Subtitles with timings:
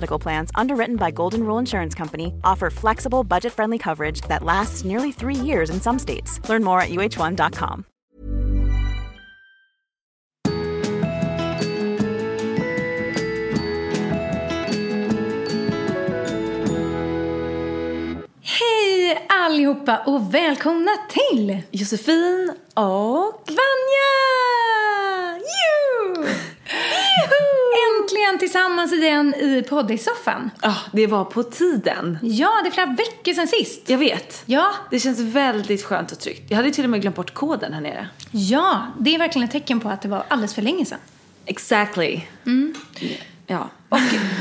[0.00, 4.82] Medical Plans, underwritten by Golden Rule Insurance Company, offer flexible, budget friendly coverage that lasts
[4.84, 6.40] nearly three years in some states.
[6.48, 7.84] Learn more at uh1.com.
[18.42, 23.42] Hej allihopa och välkomna till Josefin och...
[23.46, 24.10] Vanja!
[25.40, 26.34] Juhu!
[28.00, 30.50] Äntligen tillsammans igen i poddsoffan.
[30.62, 32.18] Ja, det var på tiden.
[32.22, 33.82] Ja, det är flera veckor sedan sist.
[33.90, 34.42] Jag vet.
[34.46, 36.50] Ja, Det känns väldigt skönt och tryggt.
[36.50, 38.08] Jag hade till och med glömt bort koden här nere.
[38.30, 40.98] ja, det är verkligen ett tecken på att det var alldeles för länge sedan.
[41.46, 42.20] Exactly.
[43.50, 43.68] Ja.
[43.88, 43.98] Och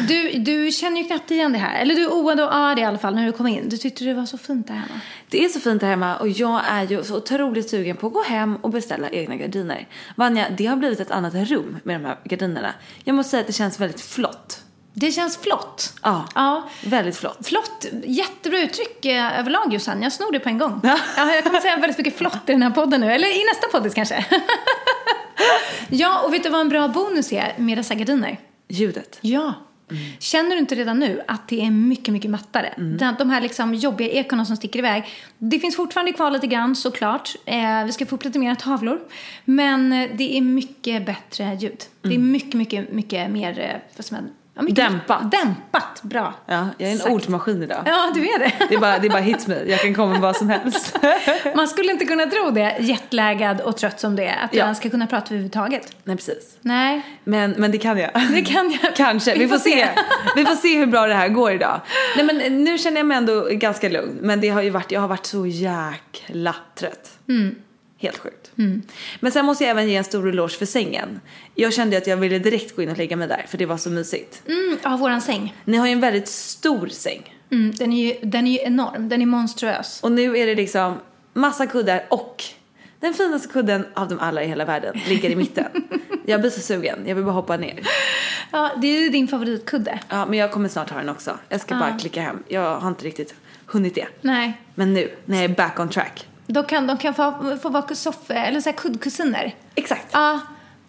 [0.07, 1.81] du, du känner ju knappt igen det här.
[1.81, 3.69] Eller du oade och ja, det i alla fall när du kom in.
[3.69, 4.99] Du tyckte det var så fint där hemma.
[5.29, 8.13] Det är så fint här hemma och jag är ju så otroligt sugen på att
[8.13, 9.87] gå hem och beställa egna gardiner.
[10.15, 12.73] Vanja, det har blivit ett annat rum med de här gardinerna.
[13.03, 14.61] Jag måste säga att det känns väldigt flott.
[14.93, 15.93] Det känns flott.
[16.03, 16.69] Ja, Ja.
[16.85, 17.47] väldigt flott.
[17.47, 20.01] Flott, jättebra uttryck eh, överlag Jossan.
[20.03, 20.79] Jag snor det på en gång.
[20.83, 20.99] Ja.
[21.17, 23.11] Ja, jag kommer säga väldigt mycket flott i den här podden nu.
[23.11, 24.25] Eller i nästa podd kanske.
[25.89, 28.37] ja, och vet du vad en bra bonus är med dessa gardiner?
[28.69, 29.19] Ljudet.
[29.21, 29.53] Ja.
[30.19, 32.73] Känner du inte redan nu att det är mycket, mycket mattare?
[32.77, 35.03] Den- De här liksom jobbiga ekorna som sticker iväg.
[35.37, 37.35] Det finns fortfarande kvar lite grann såklart.
[37.45, 38.99] Eh, vi ska få upp lite mer tavlor.
[39.45, 41.83] Men eh, det är mycket bättre ljud.
[42.01, 43.59] Det är mycket, mycket, mycket mer...
[43.59, 44.23] eh, Vad som är,
[44.67, 45.31] ja, Dämpat.
[45.31, 46.33] Dämpat, bra.
[46.45, 47.11] Ja, jag är en Sagt.
[47.11, 47.81] ordmaskin idag.
[47.85, 48.51] Ja, du är det.
[48.69, 49.55] Det är bara, det är bara hit me.
[49.65, 50.97] Jag kan komma med vad som helst.
[51.55, 54.67] Man skulle inte kunna tro det, jetlaggad och trött som det är, att Ja.
[54.67, 55.95] jag ska kunna prata överhuvudtaget.
[56.03, 56.57] Nej, precis.
[56.61, 58.11] Nej, Men, men det kan jag.
[58.29, 58.95] det kan jag.
[58.95, 59.87] Kanske, vi, får se.
[60.35, 61.81] vi får se hur bra det här går idag.
[62.15, 64.17] Nej men nu känner jag mig ändå ganska lugn.
[64.21, 67.09] Men det har ju varit, jag har varit så jäkla trött.
[68.01, 68.51] Helt sjukt.
[69.19, 71.19] Men sen måste jag även ge en stor eloge för sängen.
[71.55, 73.77] Jag kände att jag ville direkt gå in och lägga mig där för det var
[73.77, 74.41] så mysigt.
[74.47, 75.55] Mm, ja, våran säng.
[75.65, 77.35] Ni har ju en väldigt stor säng.
[77.51, 79.99] Mm, den, är ju, den är ju enorm, den är monstruös.
[80.03, 80.97] Och nu är det liksom
[81.33, 82.43] massa kuddar och
[82.99, 85.65] den finaste kudden av dem alla i hela världen ligger i mitten.
[86.25, 87.79] jag blir så sugen, jag vill bara hoppa ner.
[88.51, 89.99] Ja, det är ju din favoritkudde.
[90.09, 91.37] Ja, men jag kommer snart ha den också.
[91.49, 92.43] Jag ska bara klicka hem.
[92.47, 93.35] Jag har inte riktigt
[93.65, 94.07] hunnit det.
[94.21, 96.27] Nej, Men nu, när jag är back on track.
[96.53, 99.55] De kan, de kan få, få vara soffa, eller så här kuddkusiner.
[99.75, 100.07] Exakt.
[100.11, 100.39] Ja,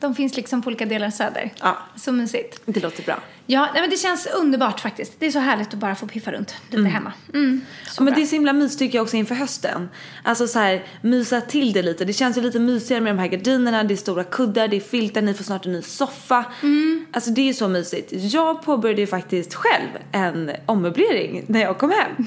[0.00, 1.50] de finns liksom på olika delar Söder.
[1.60, 1.78] Ja.
[1.96, 2.60] Så mysigt.
[2.66, 3.22] Det låter bra.
[3.46, 5.12] Ja, nej, men det känns underbart faktiskt.
[5.18, 7.12] Det är så härligt att bara få piffa runt lite hemma.
[7.34, 7.60] Mm,
[7.96, 9.88] Ja, men det är så himla mys tycker jag också inför hösten.
[10.24, 12.04] Alltså så här, mysa till det lite.
[12.04, 14.80] Det känns ju lite mysigare med de här gardinerna, det är stora kuddar, det är
[14.80, 16.44] filtar, ni får snart en ny soffa.
[17.12, 18.08] Alltså det är ju så mysigt.
[18.12, 22.26] Jag påbörjade ju faktiskt själv en ommöblering när jag kom hem.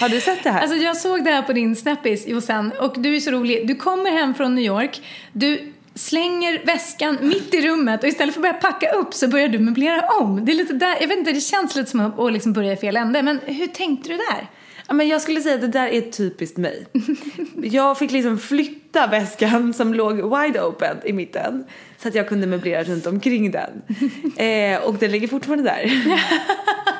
[0.00, 0.60] Har du sett det här?
[0.60, 3.68] Alltså jag såg det här på din Snappis Jossan och du är så rolig.
[3.68, 5.02] Du kommer hem från New York,
[5.32, 9.48] du slänger väskan mitt i rummet och istället för att börja packa upp så börjar
[9.48, 10.44] du möblera om.
[10.44, 12.76] Det är lite där, jag vet inte, det känns lite som att liksom börja i
[12.76, 13.22] fel ände.
[13.22, 14.50] Men hur tänkte du där?
[14.88, 16.86] Ja, men jag skulle säga att det där är typiskt mig.
[17.62, 21.64] Jag fick liksom flytta väskan som låg wide open i mitten
[21.98, 23.82] så att jag kunde möblera runt omkring den.
[24.36, 25.90] Eh, och den ligger fortfarande där.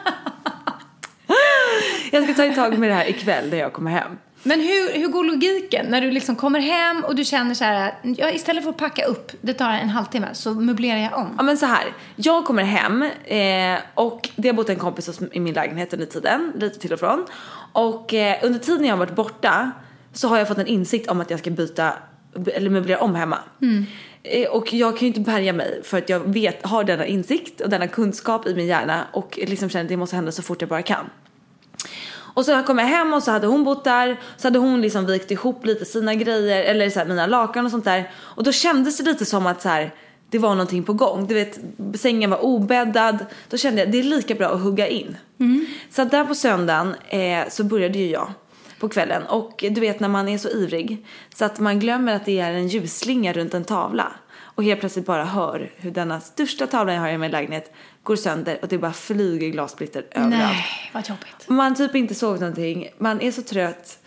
[2.16, 4.18] jag ska ta ett tag med det här ikväll när jag kommer hem.
[4.42, 7.94] Men hur, hur går logiken när du liksom kommer hem och du känner så här,
[8.02, 11.34] ja, istället för att packa upp, det tar en halvtimme, så möblerar jag om.
[11.36, 11.84] Ja men så här,
[12.16, 16.06] jag kommer hem eh, och det har bott en kompis hos, i min lägenhet under
[16.06, 17.26] tiden, lite till och från.
[17.72, 19.70] Och eh, under tiden jag har varit borta
[20.12, 21.92] så har jag fått en insikt om att jag ska byta,
[22.54, 23.38] eller möblera om hemma.
[24.22, 27.60] Eh, och jag kan ju inte bärga mig för att jag vet, har denna insikt
[27.60, 30.60] och denna kunskap i min hjärna och liksom känner att det måste hända så fort
[30.60, 31.10] jag bara kan.
[32.36, 34.20] Och så kom jag hem och så hade hon bott där.
[34.36, 37.70] Så hade hon liksom vikt ihop lite sina grejer, eller så här, mina lakan och
[37.70, 38.10] sånt där.
[38.16, 39.94] Och då kändes det lite som att så här,
[40.30, 41.26] det var någonting på gång.
[41.26, 41.58] Du vet,
[41.94, 43.26] sängen var obäddad.
[43.48, 45.16] Då kände jag det är lika bra att hugga in.
[45.90, 48.28] Så att där på söndagen eh, så började ju jag.
[48.80, 49.22] på kvällen.
[49.22, 52.52] Och du vet när man är så ivrig så att man glömmer att det är
[52.52, 54.12] en ljusslinga runt en tavla.
[54.38, 57.72] Och helt plötsligt bara hör hur denna största tavla jag har i min lägenhet
[58.06, 60.30] går sönder och det bara flyger glassplitter överallt.
[60.30, 60.64] Nej,
[60.94, 61.48] vad jobbigt.
[61.48, 63.98] Man typ inte sovit någonting, man är så trött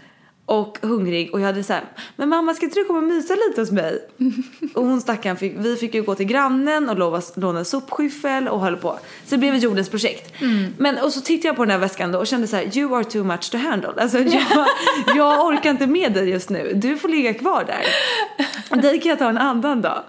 [0.50, 1.84] och hungrig och jag hade såhär,
[2.16, 4.00] men mamma ska inte du komma och mysa lite hos mig?
[4.74, 8.60] och hon stackaren, fick, vi fick ju gå till grannen och lova, låna sopskyffel och
[8.60, 9.00] höll på.
[9.26, 10.34] Så det blev ett jordens projekt.
[10.78, 12.96] Men och så tittade jag på den här väskan då och kände så här: you
[12.96, 13.90] are too much to handle.
[13.98, 14.68] Alltså jag,
[15.16, 17.86] jag orkar inte med dig just nu, du får ligga kvar där.
[18.82, 20.04] Dig kan jag ta en annan dag.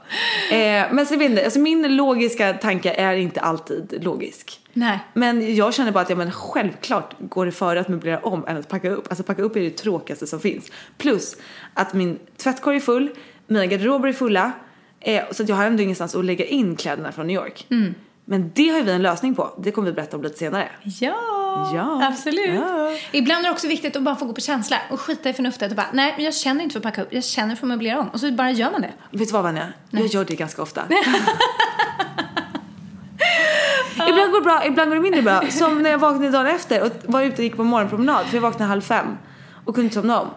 [0.50, 4.59] Eh, men så vet inte, alltså min logiska tanke är inte alltid logisk.
[4.72, 4.98] Nej.
[5.14, 8.56] Men jag känner bara att ja, men självklart går det före att möblera om än
[8.56, 9.06] att packa upp.
[9.10, 10.70] Alltså packa upp är det tråkigaste som finns.
[10.98, 11.36] Plus
[11.74, 13.10] att min tvättkorg är full,
[13.46, 14.52] mina garderober är fulla.
[15.00, 17.66] Eh, så att jag har ändå ingenstans att lägga in kläderna från New York.
[18.24, 19.50] Men det har ju vi en lösning på.
[19.58, 20.68] Det kommer vi berätta om lite senare.
[20.82, 21.14] Ja,
[21.74, 22.06] Ja.
[22.12, 22.54] absolut.
[22.54, 22.96] Ja.
[23.12, 25.70] Ibland är det också viktigt att bara få gå på känsla och skita i förnuftet
[25.70, 27.68] och bara, nej, men jag känner inte för att packa upp, jag känner för att
[27.68, 28.08] möblera om.
[28.08, 28.92] Och så bara gör man det.
[29.10, 29.66] Vet du vad Vanja?
[29.90, 30.82] Jag gör det ganska ofta.
[34.10, 35.42] ibland går det bra, ibland går det mindre bra.
[35.50, 38.26] Som när jag vaknade dagen efter och var ute och gick på morgonpromenad.
[38.26, 39.06] För jag vaknade halv fem
[39.64, 40.28] och kunde inte somna om.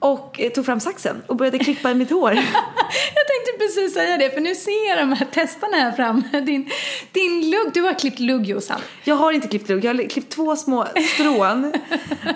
[0.00, 2.30] Och eh, tog fram saxen och började klippa i mitt hår.
[3.14, 6.22] Jag tänkte precis säga det, för nu ser jag de här testarna här framme.
[6.46, 6.70] Din,
[7.12, 8.80] din lugg, du har klippt lugg Jossan.
[9.04, 11.72] Jag har inte klippt lugg, jag har klippt två små strån.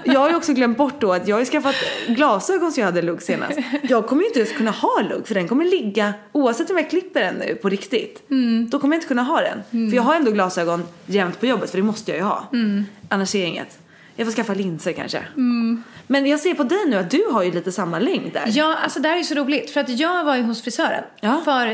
[0.05, 1.75] Jag har ju också glömt bort då att jag har skaffat
[2.06, 3.59] glasögon så jag hade lugg senast.
[3.82, 6.91] Jag kommer ju inte ens kunna ha lugg för den kommer ligga, oavsett om jag
[6.91, 8.23] klipper den nu på riktigt,
[8.70, 9.91] då kommer jag inte kunna ha den.
[9.91, 12.49] För jag har ändå glasögon jämt på jobbet för det måste jag ju ha.
[13.09, 13.79] Annars är det inget.
[14.17, 15.25] Jag får skaffa linser kanske.
[16.06, 18.44] Men jag ser på dig nu att du har ju lite samma längd där.
[18.47, 21.05] Ja, alltså det här är ju så roligt för att jag var ju hos frisören
[21.20, 21.41] Ja.
[21.44, 21.67] för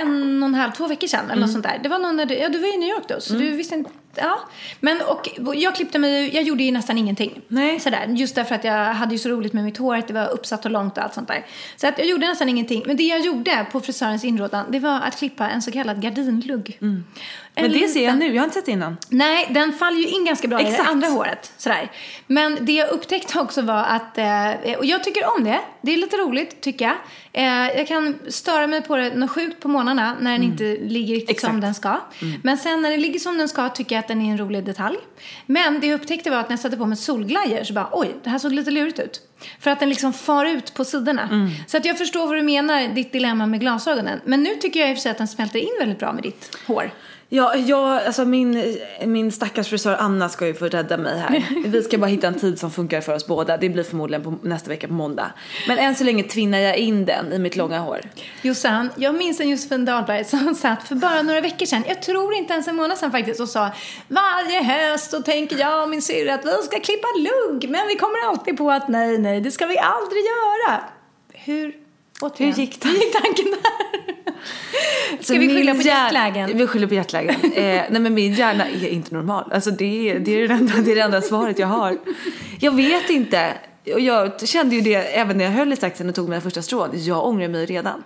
[0.00, 1.80] en, och en halv, två veckor sedan eller något sånt där.
[1.82, 3.74] Det var någon när du, ja du var i New York då så du visste
[3.74, 4.40] inte, ja.
[4.80, 7.40] Men och jag klippte mig, jag gjorde ju nästan ingenting.
[7.48, 7.80] Nej.
[7.80, 10.28] Sådär, just därför att jag hade ju så roligt med mitt hår, att det var
[10.28, 11.46] uppsatt och långt och allt sånt där.
[11.76, 12.82] Så att jag gjorde nästan ingenting.
[12.86, 16.78] Men det jag gjorde på frisörens inrådan, det var att klippa en så kallad gardinlugg.
[16.80, 17.04] En
[17.54, 18.96] Men det ser jag nu, jag har inte sett innan.
[19.08, 20.84] Nej, den faller ju in ganska bra i Exakt.
[20.84, 21.52] det andra håret.
[21.56, 21.90] Sådär.
[22.26, 25.96] Men det jag upptäckte också var att, eh, och jag tycker om det, det är
[25.96, 26.94] lite roligt tycker jag.
[27.36, 31.14] Eh, jag kan störa mig på det något sjukt på morgnarna när den inte ligger
[31.14, 32.00] riktigt som den ska.
[32.42, 34.64] Men sen när den ligger som den ska tycker jag att den är en rolig
[34.64, 34.96] detalj.
[35.46, 38.14] Men det jag upptäckte var att när jag satte på mig solglajjor så bara, oj,
[38.24, 39.20] det här såg lite lurigt ut.
[39.60, 41.50] För att den liksom far ut på sidorna.
[41.66, 44.20] Så att jag förstår vad du menar, ditt dilemma med glasögonen.
[44.24, 46.22] Men nu tycker jag i och för sig att den smälter in väldigt bra med
[46.22, 46.90] ditt hår.
[47.28, 51.44] Ja, jag, alltså min, min stackars frisör Anna ska ju få rädda mig här.
[51.66, 53.56] Vi ska bara hitta en tid som funkar för oss båda.
[53.56, 55.32] Det blir förmodligen på nästa vecka på måndag.
[55.68, 58.00] Men än så länge tvinnar jag in den i mitt långa hår.
[58.42, 62.34] Jossan, jag minns en Josefin Dahlberg som satt för bara några veckor sedan, jag tror
[62.34, 63.70] inte ens en månad sedan faktiskt, och sa
[64.08, 67.94] varje höst så tänker jag och min syrra att vi ska klippa lugg, men vi
[67.94, 70.80] kommer alltid på att nej, nej, det ska vi aldrig göra.
[71.32, 71.83] Hur,
[72.20, 74.04] återigen, Hur gick tanken där?
[75.20, 76.58] Ska vi skylla på hjär- jetlagen?
[76.58, 77.34] Vi skyller på jetlagen.
[77.44, 79.52] eh, nej men min hjärna är inte normal.
[79.52, 81.98] Alltså det är det, är det, enda, det är det enda svaret jag har.
[82.60, 83.54] Jag vet inte.
[83.94, 86.62] Och jag kände ju det även när jag höll i saxen och tog mina första
[86.62, 86.90] strån.
[86.92, 88.02] Jag ångrar mig redan.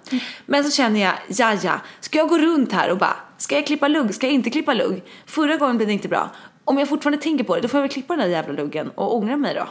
[0.47, 3.67] Men så känner jag, ja ja, ska jag gå runt här och bara, ska jag
[3.67, 5.03] klippa lugg, ska jag inte klippa lugg?
[5.27, 6.31] Förra gången blev det inte bra.
[6.69, 8.91] Om jag fortfarande tänker på det, då får jag väl klippa den där jävla luggen
[8.95, 9.69] och ångra mig då.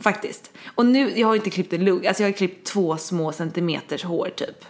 [0.00, 0.50] Faktiskt.
[0.74, 4.04] Och nu, jag har inte klippt en lugg, alltså jag har klippt två små centimeters
[4.04, 4.64] hår typ.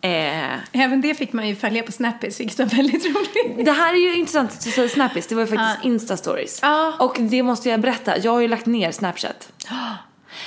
[0.00, 3.66] Eh, Även det fick man ju följa på Snappis, vilket var väldigt roligt.
[3.66, 6.58] Det här är ju intressant att du säger Snappis, det var ju faktiskt Insta-stories.
[6.62, 6.92] Ja.
[7.00, 9.52] Och det måste jag berätta, jag har ju lagt ner Snapchat.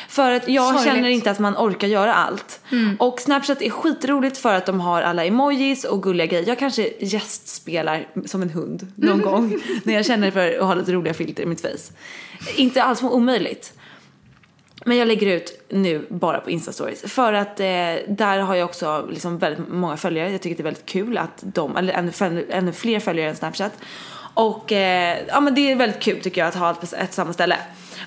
[0.09, 0.83] För att jag Sorgligt.
[0.83, 2.59] känner inte att man orkar göra allt.
[2.99, 6.47] Och Snapchat är skitroligt för att de har alla emojis och gulliga grejer.
[6.47, 10.91] Jag kanske gästspelar som en hund någon gång när jag känner för att ha lite
[10.91, 11.93] roliga filter i mitt face.
[12.55, 13.73] Inte alls omöjligt.
[14.85, 17.07] Men jag lägger ut nu bara på Insta-stories.
[17.07, 17.65] För att eh,
[18.07, 20.31] där har jag också liksom väldigt många följare.
[20.31, 23.73] Jag tycker det är väldigt kul att de, eller ännu, ännu fler följare än Snapchat.
[24.33, 27.13] Och eh, ja men det är väldigt kul tycker jag att ha allt på ett
[27.13, 27.57] samma ställe.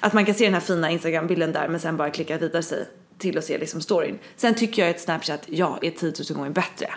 [0.04, 2.87] Att man kan se den här fina Instagram-bilden där men sen bara klicka vidare sig
[3.18, 4.18] till att se liksom storyn.
[4.37, 6.94] Sen tycker jag att Snapchat, ja, är 10 000 gånger bättre.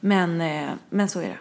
[0.00, 1.38] Men, eh, men så är det.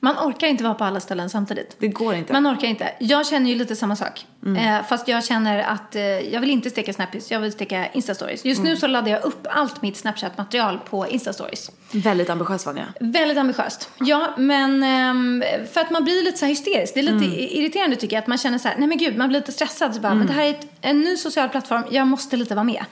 [0.00, 1.76] Man orkar inte vara på alla ställen samtidigt.
[1.78, 2.32] Det går inte.
[2.32, 2.92] Man orkar inte.
[3.00, 4.26] Jag känner ju lite samma sak.
[4.56, 8.44] Eh, fast jag känner att eh, jag vill inte steka Snappis, jag vill steka Instastories.
[8.44, 11.70] Just nu så laddar jag upp allt mitt Snapchat-material på Instastories.
[11.92, 12.84] Väldigt ambitiös Vanja.
[13.00, 13.90] Väldigt ambitiöst.
[13.98, 16.94] Ja, men ehm, för att man blir lite så här hysterisk.
[16.94, 19.16] Det är lite i- irriterande tycker jag att man känner så här, nej men gud,
[19.16, 19.94] man blir lite stressad.
[19.94, 22.64] Så bara, Men det här är ett, en ny social plattform, jag måste lite vara
[22.64, 22.84] med.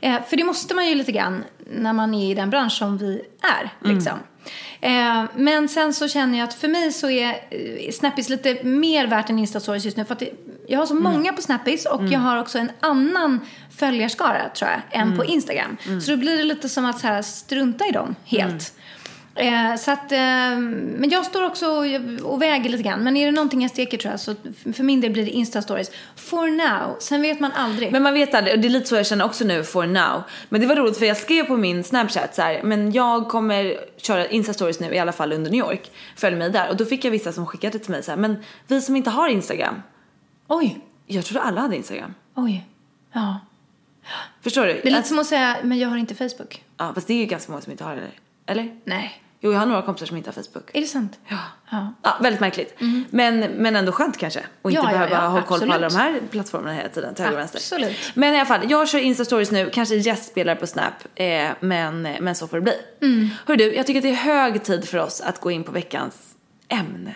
[0.00, 2.98] Eh, för det måste man ju lite grann när man är i den bransch som
[2.98, 3.22] vi
[3.60, 3.70] är.
[3.92, 4.12] Liksom.
[4.80, 9.06] Eh, men sen så känner jag att för mig så är eh, Snappis lite mer
[9.06, 10.04] värt än Instastories just nu.
[10.04, 10.22] För att
[10.68, 13.40] jag har så många på Snappis och jag har också en annan
[13.78, 15.76] följarskara tror jag än på Instagram.
[16.00, 18.72] Så då blir det lite som att så här, strunta i dem helt.
[19.36, 21.84] Eh, så att, eh, men jag står också och,
[22.32, 23.04] och väger lite grann.
[23.04, 24.34] Men är det någonting jag steker tror jag så
[24.74, 25.90] för min del blir det Insta-stories.
[26.16, 26.96] For now.
[27.00, 27.92] Sen vet man aldrig.
[27.92, 30.22] Men man vet aldrig, och det är lite så jag känner också nu for now.
[30.48, 33.76] Men det var roligt för jag skrev på min snapchat så här, men jag kommer
[33.96, 35.90] köra instastories nu i alla fall under New York.
[36.16, 36.68] Följ mig där.
[36.70, 39.10] Och då fick jag vissa som skickade till mig så här, men vi som inte
[39.10, 39.82] har Instagram.
[40.48, 42.14] Oj, Jag trodde alla hade Instagram.
[42.34, 42.66] oj.
[43.12, 43.40] Ja.
[44.42, 44.72] Förstår du?
[44.72, 46.64] Det är lite Att- som att säga, men jag har inte Facebook.
[46.76, 48.02] Ja, fast det är ju ganska många som inte har det.
[48.52, 48.76] Eller?
[48.84, 49.22] Nej.
[49.40, 50.70] Jo, jag har några kompisar som inte har Facebook.
[50.74, 51.18] Är det sant?
[51.28, 51.36] Ja.
[51.70, 51.92] Ja.
[52.02, 52.76] Ja, väldigt märkligt.
[53.10, 54.40] Men, men ändå skönt kanske.
[54.62, 57.14] Och inte Ja, behöva ja, ha koll på alla de här plattformarna hela tiden.
[57.14, 57.58] Till höger och vänster.
[57.58, 57.96] Absolut.
[58.14, 59.70] Men i alla fall, jag kör Insta-stories nu.
[59.70, 60.92] Kanske gästspelar på Snap.
[61.14, 62.72] Eh, men, men så får det bli.
[63.02, 63.28] Mm.
[63.46, 65.72] Hör du, jag tycker att det är hög tid för oss att gå in på
[65.72, 66.14] veckans
[66.68, 67.14] ämne.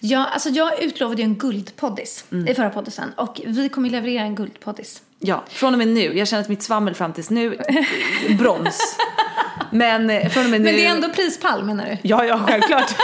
[0.00, 2.48] Ja, alltså jag utlovade ju en guldpoddis Mm.
[2.48, 5.02] i förra poddisen och vi kommer leverera en guldpoddis.
[5.18, 6.18] Ja, från och med nu.
[6.18, 7.58] Jag känner att mitt svammel fram tills nu,
[8.38, 8.96] brons.
[9.70, 10.64] Men eh, från och med nu.
[10.64, 11.96] Men det är ändå prispall menar du?
[12.02, 12.94] Ja, ja, självklart.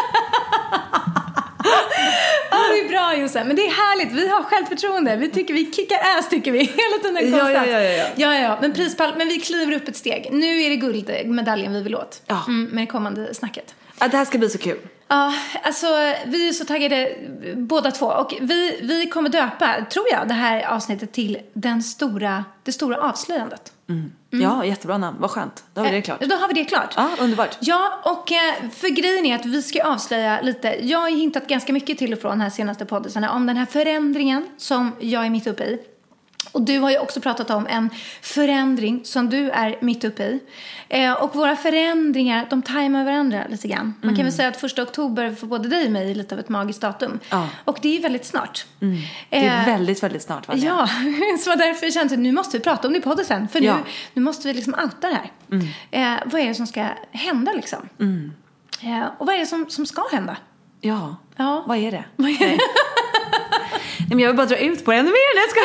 [2.51, 3.47] Ja, det är bra Josef.
[3.47, 4.13] Men det är härligt.
[4.13, 5.17] Vi har självförtroende.
[5.17, 7.67] Vi tycker vi kickar ass tycker vi hela tiden Ja, konstant.
[7.69, 8.07] ja, ja, ja, ja.
[8.17, 8.59] ja, ja.
[8.61, 10.29] Men prispall, men vi kliver upp ett steg.
[10.33, 12.23] Nu är det guldmedaljen vi vill åt.
[12.27, 12.45] Ja.
[12.49, 13.75] Mm, med det kommande snacket.
[13.99, 14.79] Att det här ska bli så kul.
[15.09, 15.87] Ja, alltså
[16.27, 17.13] vi är så taggade
[17.55, 18.07] båda två.
[18.07, 22.97] Och vi, vi kommer döpa, tror jag, det här avsnittet till den stora, det stora
[22.97, 23.73] avslöjandet.
[24.31, 25.17] Ja, jättebra namn.
[25.21, 25.65] Vad skönt.
[25.75, 26.23] Då har vi det klart.
[26.23, 26.95] Eh, Då har vi det klart.
[26.97, 27.57] Ja, underbart.
[27.61, 30.69] Ja, och eh, för grejen är att vi ska avslöja lite.
[30.87, 33.67] Jag har ju hintat ganska mycket till och från här senaste poddisarna om den här
[33.67, 35.79] förändringen som jag är mitt uppe i.
[36.57, 37.91] Och du har ju också pratat om en
[38.23, 40.41] förändring som du är mitt uppe i.
[40.89, 43.95] Eh, och våra förändringar, de tajmar varandra lite grann.
[44.03, 46.39] Man kan väl säga att första oktober för både dig och mig är lite av
[46.41, 47.21] ett magiskt datum.
[47.31, 47.49] Ja.
[47.65, 48.67] Och det är väldigt snart.
[48.79, 48.87] Det
[49.31, 50.49] är Eh, väldigt, väldigt snart.
[50.49, 50.55] Va?
[50.57, 50.89] Ja,
[51.45, 53.49] så därför kände att nu måste vi prata om det i podden sen.
[53.49, 53.79] För nu, Ja.
[54.15, 55.31] nu måste vi liksom outa det här.
[55.91, 57.89] Eh, vad är det som ska hända liksom?
[58.83, 60.37] Eh, och vad är det som, som ska hända?
[60.81, 61.17] Ja.
[61.37, 61.65] Ja.
[61.67, 62.05] Vad är det?
[62.17, 62.59] Vad är det?
[63.99, 65.35] Nej, men jag vill bara dra ut på det ännu mer.
[65.37, 65.61] Nej, ska...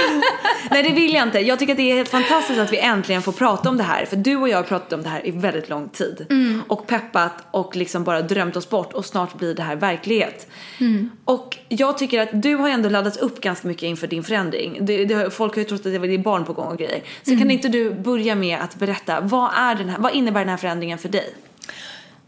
[0.76, 1.40] Nej, det vill jag inte.
[1.40, 4.06] Jag tycker att det är helt fantastiskt att vi äntligen får prata om det här.
[4.06, 6.26] För du och jag har pratat om det här i väldigt lång tid.
[6.68, 8.94] Och peppat och liksom bara drömt oss bort.
[8.94, 10.48] Och snart blir det här verklighet.
[11.26, 14.78] Och jag tycker att du har ändå laddat upp ganska mycket inför din förändring.
[14.82, 17.02] Det, det, folk har ju trott att det var din barn på gång och grejer.
[17.24, 19.22] Så kan inte du börja med att berätta.
[19.22, 21.34] Vad, är den här, vad innebär den här förändringen för dig?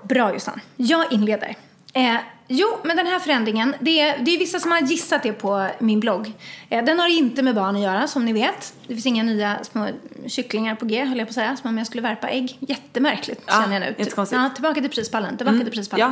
[0.04, 1.56] Bra Jossan, jag inleder.
[1.94, 2.16] Eh,
[2.48, 5.68] jo, men den här förändringen, det är, det är vissa som har gissat det på
[5.80, 6.32] min blogg.
[6.70, 8.74] Eh, den har inte med barn att göra, som ni vet.
[8.88, 9.88] Det finns inga nya små
[10.28, 12.58] kycklingar på G, höll jag på att säga, som om jag skulle värpa ägg.
[12.60, 13.96] Jättemärkligt, Ja, känner jag nu.
[14.44, 16.08] Ja, tillbaka till prispallen, tillbaka till prispallen.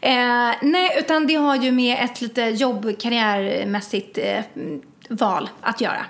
[0.00, 0.08] ja.
[0.08, 4.40] Eh, nej, utan det har ju med ett lite jobb, karriärmässigt eh,
[5.08, 6.06] val att göra.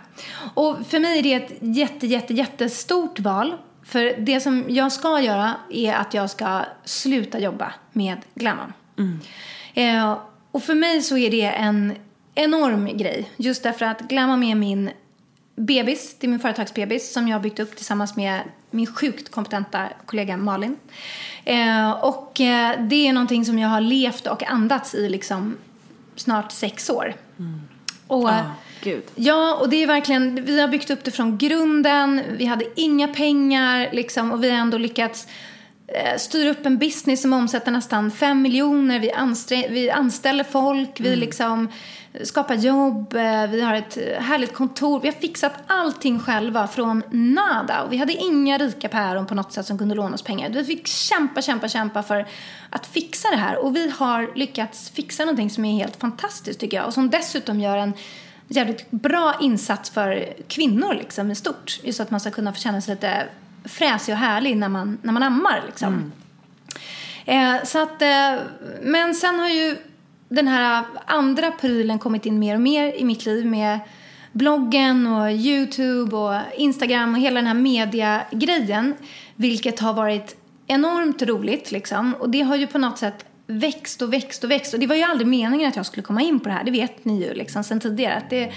[0.54, 3.54] Och för mig är det ett jätte, jätte, jättestort val.
[3.84, 8.16] För det som jag ska göra är att jag ska sluta jobba med
[9.00, 9.20] Glamman.
[9.74, 10.18] Eh,
[10.50, 11.94] och för mig så är det en
[12.34, 13.30] enorm grej.
[13.36, 14.90] Just därför att Glamman är min
[15.56, 18.40] bebis, det är min företagsbebis som jag har byggt upp tillsammans med
[18.70, 20.76] min sjukt kompetenta kollega Malin.
[21.44, 25.56] Eh, och eh, det är någonting som jag har levt och andats i liksom
[26.16, 27.14] snart sex år.
[28.06, 28.44] Och, Ja,
[28.82, 29.02] gud.
[29.14, 33.08] Ja, och det är verkligen, vi har byggt upp det från grunden, vi hade inga
[33.08, 35.26] pengar liksom, och vi har ändå lyckats
[35.94, 41.16] eh, styra upp en business som omsätter nästan fem miljoner, vi, vi anställer folk, vi
[41.16, 41.68] liksom
[42.22, 47.82] skapar jobb, eh, vi har ett härligt kontor, vi har fixat allting själva från nada.
[47.82, 50.50] Och vi hade inga rika päron på något sätt som kunde låna oss pengar.
[50.50, 52.26] Vi fick kämpa, kämpa, kämpa för
[52.70, 53.64] att fixa det här.
[53.64, 56.86] Och vi har lyckats fixa någonting som är helt fantastiskt tycker jag.
[56.86, 57.92] Och som dessutom gör en
[58.48, 61.80] jävligt bra insats för kvinnor liksom i stort.
[61.82, 63.28] Just att man ska kunna få känna sig lite
[63.64, 66.12] fräsig och härlig när man, när man ammar liksom.
[67.24, 68.34] Eh, så att, eh,
[68.82, 69.76] men sen har ju
[70.28, 73.78] den här andra prylen kommit in mer och mer i mitt liv med
[74.32, 78.94] bloggen och Youtube och Instagram och hela den här mediagrejen.
[79.36, 80.36] Vilket har varit
[80.66, 82.14] enormt roligt liksom.
[82.14, 84.74] Och det har ju på något sätt växt och växt och växt.
[84.74, 86.64] Och det var ju aldrig meningen att jag skulle komma in på det här.
[86.64, 88.14] Det vet ni ju liksom sen tidigare.
[88.14, 88.52] Att det,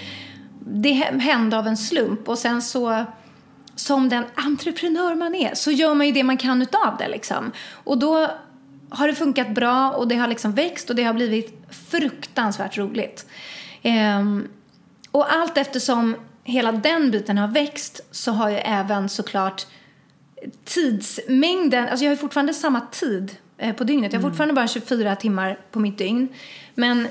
[0.59, 2.29] det hände av en slump.
[2.29, 3.05] Och sen så
[3.75, 7.51] som den entreprenör man är så gör man ju det man kan utav det liksom.
[7.83, 8.29] Och då
[8.89, 13.25] har det funkat bra och det har liksom växt och det har blivit fruktansvärt roligt.
[13.81, 14.47] Ehm,
[15.11, 19.65] och allt eftersom hela den biten har växt så har ju även såklart
[20.65, 24.13] tidsmängden, alltså jag har fortfarande samma tid eh, på dygnet.
[24.13, 26.27] Jag har fortfarande bara 24 timmar på mitt dygn.
[26.75, 27.07] Men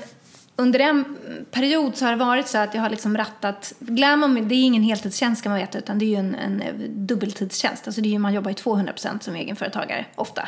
[0.55, 1.17] under en
[1.51, 3.73] period så har det varit så att jag har liksom rattat...
[3.79, 6.63] Glamom, det är ingen heltidstjänst ska man veta, utan det är ju en, en
[7.07, 7.87] dubbeltidstjänst.
[7.87, 10.47] Alltså det är ju, man jobbar ju 200% som egenföretagare, ofta.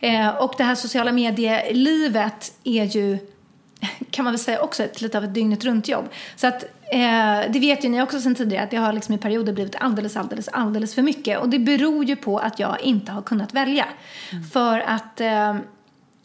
[0.00, 3.18] Eh, och det här sociala medielivet är ju
[4.10, 6.08] kan man väl säga också ett, lite av ett dygnet runt jobb.
[6.36, 9.18] Så att eh, det vet ju ni också sen tidigare att det har liksom i
[9.18, 11.38] perioder blivit alldeles, alldeles, alldeles för mycket.
[11.38, 13.86] Och det beror ju på att jag inte har kunnat välja.
[14.32, 14.44] Mm.
[14.44, 15.56] För att eh,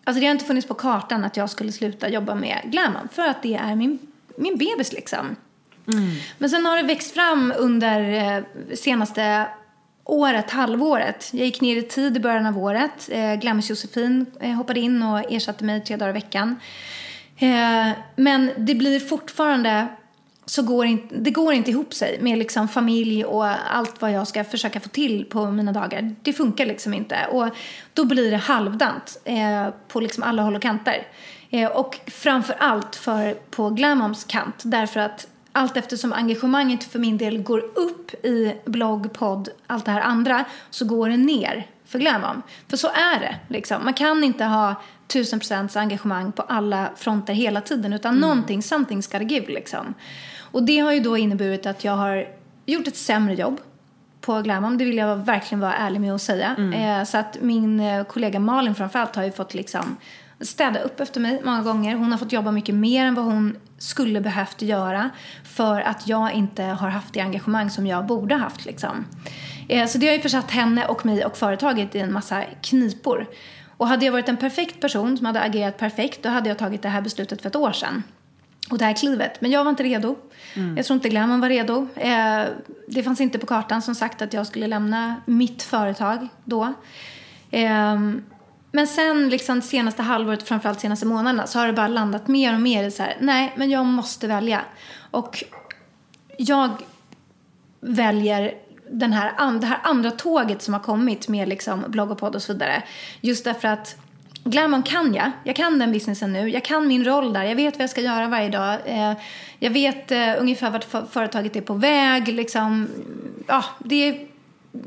[0.04, 3.28] Alltså det har inte funnits på kartan att jag skulle sluta jobba med Glamon för
[3.28, 4.00] att det är min,
[4.36, 5.36] min bebis liksom.
[5.88, 6.10] Mm.
[6.38, 8.44] Men sen har det växt fram under eh,
[8.76, 9.48] senaste
[10.06, 11.30] året, halvåret.
[11.34, 13.10] Jag gick ner i tid i början av året.
[13.12, 16.60] Eh, Glamis Josefin eh, hoppade in och ersatte mig tre dagar i veckan.
[17.38, 19.88] Eh, men det blir fortfarande
[20.46, 24.28] så går inte, det går inte ihop sig med liksom familj och allt vad jag
[24.28, 26.16] ska försöka få till på mina dagar.
[26.22, 27.18] Det funkar liksom inte.
[27.32, 27.50] Och
[27.94, 31.08] då blir det halvdant eh, på liksom alla håll och kanter.
[31.50, 37.18] Eh, och framför allt för, på Glamoms kant därför att allt eftersom engagemanget för min
[37.18, 42.00] del går upp i blogg, podd, allt det här andra så går det ner för
[42.00, 42.42] Glamom.
[42.68, 43.36] För så är det.
[43.48, 43.84] Liksom.
[43.84, 44.76] Man kan inte ha
[45.08, 48.22] tusen procents engagemang på alla fronter hela tiden utan mm.
[48.22, 49.94] någonting, something's gotta give liksom.
[50.54, 52.28] Och det har ju då inneburit att jag har
[52.66, 53.62] gjort ett sämre jobb
[54.22, 54.78] på Glamom.
[54.78, 56.56] Det vill jag verkligen vara ärlig med att säga.
[56.58, 57.00] Mm.
[57.00, 59.98] Eh, så att min eh, kollega Malin framförallt har ju fått liksom
[60.40, 61.96] städa upp efter mig många gånger.
[61.96, 65.10] Hon har fått jobba mycket mer än vad hon skulle behövt göra
[65.44, 68.66] för att jag inte har haft det engagemang som jag borde haft.
[68.66, 69.06] Liksom.
[69.70, 73.28] Eh, så det har ju försatt henne och mig och företaget i en massa knipor.
[73.78, 76.82] Och hade jag varit en perfekt person som hade agerat perfekt då hade jag tagit
[76.82, 78.04] det här beslutet för ett år sedan
[78.74, 79.42] och det här klivet.
[79.42, 80.16] Men jag var inte redo.
[80.54, 80.78] Mm.
[80.78, 81.88] Jag tror inte Glamon var redo.
[81.96, 82.44] Eh,
[82.88, 86.74] det fanns inte på kartan som sagt att jag skulle lämna mitt företag då.
[87.52, 88.00] Eh,
[88.72, 92.62] men sen liksom senaste halvåret, framförallt senaste månaderna, så har det bara landat mer och
[92.62, 94.62] mer i så här, nej, men jag måste välja.
[95.12, 95.44] Och
[96.38, 96.70] jag
[97.80, 98.54] väljer
[98.92, 102.42] den här, det här andra tåget som har kommit med liksom blogg och podd och
[102.42, 102.84] så vidare.
[103.22, 104.03] Just därför att
[104.44, 105.32] Glamon kan jag.
[105.44, 106.50] Jag kan den businessen nu.
[106.50, 107.44] Jag kan min roll där.
[107.44, 108.80] Jag vet vad jag ska göra varje dag.
[108.86, 109.14] Eh,
[109.60, 112.28] jag vet eh, ungefär vart företaget är på väg.
[112.28, 112.90] Liksom,
[113.48, 114.28] ja, det,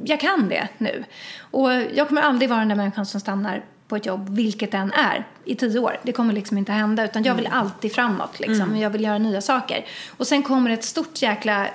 [0.05, 1.05] jag kan det nu.
[1.41, 4.93] Och jag kommer aldrig vara den där människan som stannar på ett jobb, vilket än
[4.93, 5.99] är, i tio år.
[6.03, 7.05] Det kommer liksom inte hända.
[7.05, 7.59] Utan jag vill mm.
[7.59, 8.41] alltid framåt.
[8.41, 8.69] Liksom.
[8.69, 8.77] Mm.
[8.77, 9.85] Jag vill göra nya saker.
[10.17, 11.67] Och sen kommer ett stort jäkla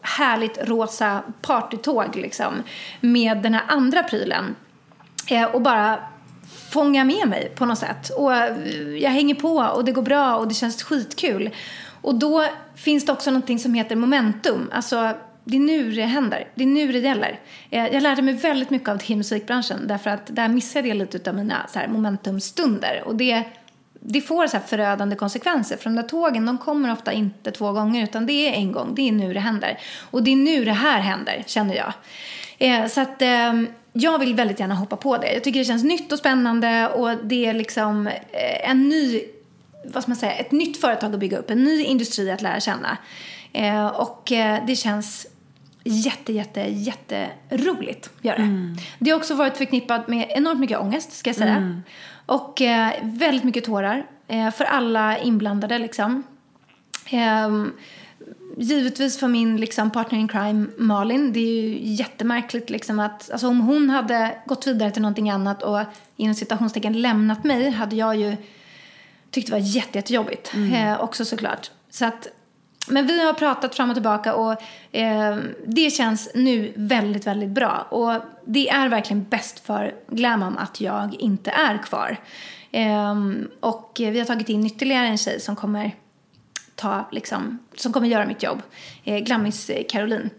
[0.00, 2.62] härligt rosa partytåg liksom,
[3.00, 4.56] med den här andra prylen.
[5.30, 5.98] Eh, och bara
[6.70, 8.08] fånga med mig på något sätt.
[8.08, 8.56] Och eh,
[8.98, 11.50] jag hänger på och det går bra och det känns skitkul.
[12.02, 14.70] Och då finns det också någonting som heter momentum.
[14.72, 16.48] Alltså, det är nu det händer.
[16.54, 17.40] Det är nu det gäller.
[17.70, 20.96] Eh, jag lärde mig väldigt mycket av det i musikbranschen därför att där missade jag
[20.96, 23.02] lite av mina så här, momentumstunder.
[23.06, 23.42] Och det,
[24.00, 25.76] det får så här förödande konsekvenser.
[25.76, 28.94] För de där tågen de kommer ofta inte två gånger utan det är en gång.
[28.94, 29.78] Det är nu det händer.
[30.10, 31.92] Och det är nu det här händer, känner jag.
[32.58, 33.22] Eh, så att...
[33.22, 35.32] Ehm, Eh, jag vill väldigt gärna hoppa på det.
[35.32, 39.22] Jag tycker det känns nytt och spännande och det är liksom eh, en ny,
[39.84, 42.60] vad ska man säga, ett nytt företag att bygga upp, en ny industri att lära
[42.60, 42.96] känna.
[43.52, 45.26] Eh, och eh, det känns
[45.84, 48.42] jätte, jätte, jätteroligt att göra det.
[48.42, 48.76] Mm.
[48.98, 51.56] Det har också varit förknippat med enormt mycket ångest, ska jag säga.
[51.56, 51.82] Mm.
[52.26, 52.62] Och
[53.02, 54.06] väldigt mycket tårar
[54.50, 56.22] för alla inblandade liksom.
[58.62, 63.48] Givetvis för min liksom, partner in crime Malin, det är ju jättemärkligt liksom att, alltså
[63.48, 65.80] om hon hade gått vidare till någonting annat och
[66.16, 68.36] inom citationstecken lämnat mig hade jag ju
[69.30, 70.72] tyckt det var jätte, jättejobbigt mm.
[70.72, 71.70] eh, också såklart.
[71.90, 72.28] Så att,
[72.88, 77.86] men vi har pratat fram och tillbaka och eh, det känns nu väldigt, väldigt bra.
[77.90, 82.16] Och det är verkligen bäst för Glamom att jag inte är kvar.
[82.70, 83.14] Eh,
[83.60, 85.92] och vi har tagit in ytterligare en tjej som kommer
[86.80, 88.62] ta, liksom, som kommer göra mitt jobb.
[89.04, 90.30] Eh, Glammis eh, Caroline.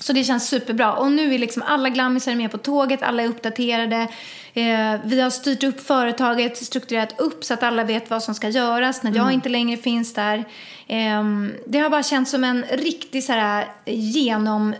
[0.00, 0.92] Så det känns superbra.
[0.92, 4.08] Och nu är liksom alla glammisar med på tåget, alla är uppdaterade.
[4.54, 8.48] Eh, vi har styrt upp företaget, strukturerat upp så att alla vet vad som ska
[8.48, 9.34] göras när jag mm.
[9.34, 10.38] inte längre finns där.
[10.86, 11.24] Eh,
[11.66, 14.74] det har bara känts som en riktig så här, genom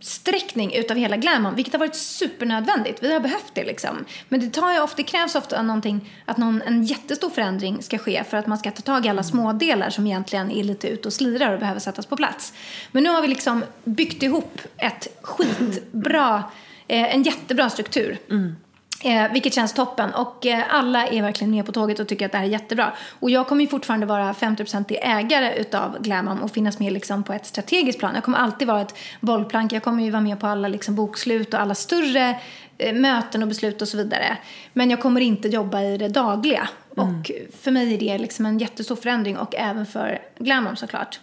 [0.00, 3.02] sträckning utav hela glamon, vilket har varit supernödvändigt.
[3.02, 4.04] Vi har behövt det liksom.
[4.28, 7.98] Men det, tar ju ofta, det krävs ofta någonting, att någon, en jättestor förändring ska
[7.98, 11.08] ske för att man ska ta tag i alla smådelar som egentligen är lite ute
[11.08, 12.52] och slirar och behöver sättas på plats.
[12.92, 16.44] Men nu har vi liksom byggt ihop ett skitbra,
[16.88, 18.18] eh, en jättebra struktur.
[18.30, 18.56] Mm.
[19.02, 20.14] Eh, vilket känns toppen.
[20.14, 22.92] Och eh, alla är verkligen med på tåget och tycker att det här är jättebra.
[23.20, 27.32] Och jag kommer ju fortfarande vara 50% ägare utav Glamom och finnas med liksom på
[27.32, 28.14] ett strategiskt plan.
[28.14, 29.72] Jag kommer alltid vara ett bollplank.
[29.72, 32.40] Jag kommer ju vara med på alla liksom bokslut och alla större
[32.78, 34.36] eh, möten och beslut och så vidare.
[34.72, 36.68] Men jag kommer inte jobba i det dagliga.
[36.96, 37.20] Mm.
[37.20, 41.20] Och för mig är det liksom en jättestor förändring och även för Glamom såklart.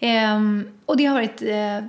[0.00, 1.88] Ehm, och det har varit eh,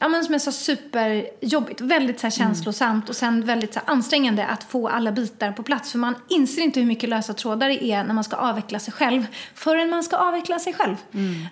[0.00, 1.80] ja, men som jag sa, superjobbigt.
[1.80, 5.62] Väldigt så här, känslosamt och sen väldigt så här, ansträngande att få alla bitar på
[5.62, 5.92] plats.
[5.92, 8.92] För man inser inte hur mycket lösa trådar det är när man ska avveckla sig
[8.92, 10.96] själv förrän man ska avveckla sig själv.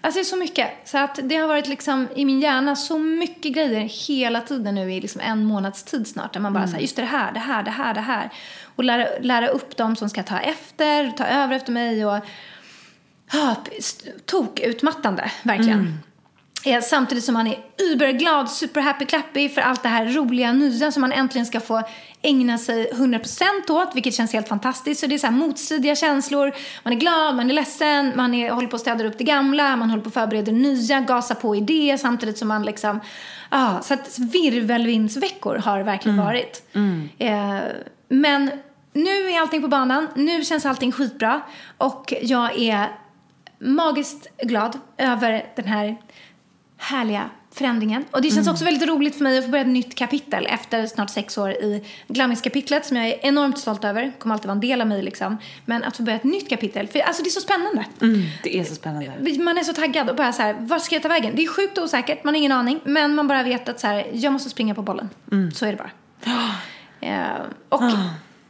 [0.00, 0.70] Alltså det är så mycket.
[0.84, 4.92] Så att det har varit liksom i min hjärna så mycket grejer hela tiden nu
[4.92, 6.32] i liksom en månads tid snart.
[6.32, 8.30] Där man bara säger just det här, det här, det här, det här.
[8.76, 12.16] Och lära, lära upp dem som ska ta efter, ta över efter mig och
[13.30, 13.54] ah,
[14.24, 15.98] tok utmattande, verkligen.
[16.64, 17.58] Eh, Samtidigt som man är
[17.92, 21.82] überglad, superhappy clappy för allt det här roliga nya som man äntligen ska få
[22.22, 25.00] ägna sig 100% åt, vilket känns helt fantastiskt.
[25.00, 26.52] Så det är så här motstridiga känslor.
[26.82, 29.76] Man är glad, man är ledsen, man är, håller på att städa upp det gamla,
[29.76, 33.00] man håller på att förbereda nya, gasa på idéer samtidigt som man liksom...
[33.48, 36.62] Ah, så att virvelvindsveckor har verkligen varit.
[37.18, 37.58] Eh,
[38.08, 38.50] men
[38.92, 41.40] nu är allting på banan, nu känns allting skitbra
[41.78, 42.88] och jag är
[43.58, 45.96] magiskt glad över den här
[46.84, 48.04] härliga förändringen.
[48.10, 50.86] Och det känns också väldigt roligt för mig att få börja ett nytt kapitel efter
[50.86, 54.12] snart sex år i Glammis-kapitlet som jag är enormt stolt över.
[54.18, 55.38] kommer alltid vara en del av mig liksom.
[55.64, 57.84] Men att få börja ett nytt kapitel, för alltså det är så spännande.
[58.42, 59.42] Det är så spännande.
[59.42, 61.32] Man är så taggad och bara så här, vart ska jag ta vägen?
[61.36, 62.80] Det är sjukt osäkert, man har ingen aning.
[62.84, 65.10] Men man bara vet att så här, jag måste springa på bollen.
[65.54, 65.90] Så är det bara.
[67.00, 67.82] Eh, och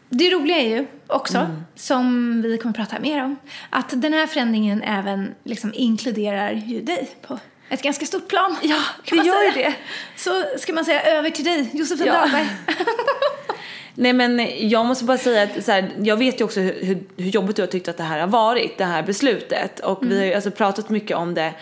[0.09, 3.37] det roliga är ju också, som vi kommer prata mer om,
[3.71, 7.39] att den här förändringen även liksom inkluderar ju dig på
[7.75, 8.57] ett ganska stort plan.
[8.63, 9.75] Ja, det gör ju det.
[10.17, 12.13] Så ska man säga över till dig, Josefin Ja.
[12.13, 12.47] Dahlberg.
[13.95, 17.29] Nej men jag måste bara säga att så här, jag vet ju också hur, hur,
[17.31, 19.81] jobbigt du har tyckt att det här har varit, det här beslutet.
[19.81, 21.55] Och vi har ju alltså pratat mycket om det.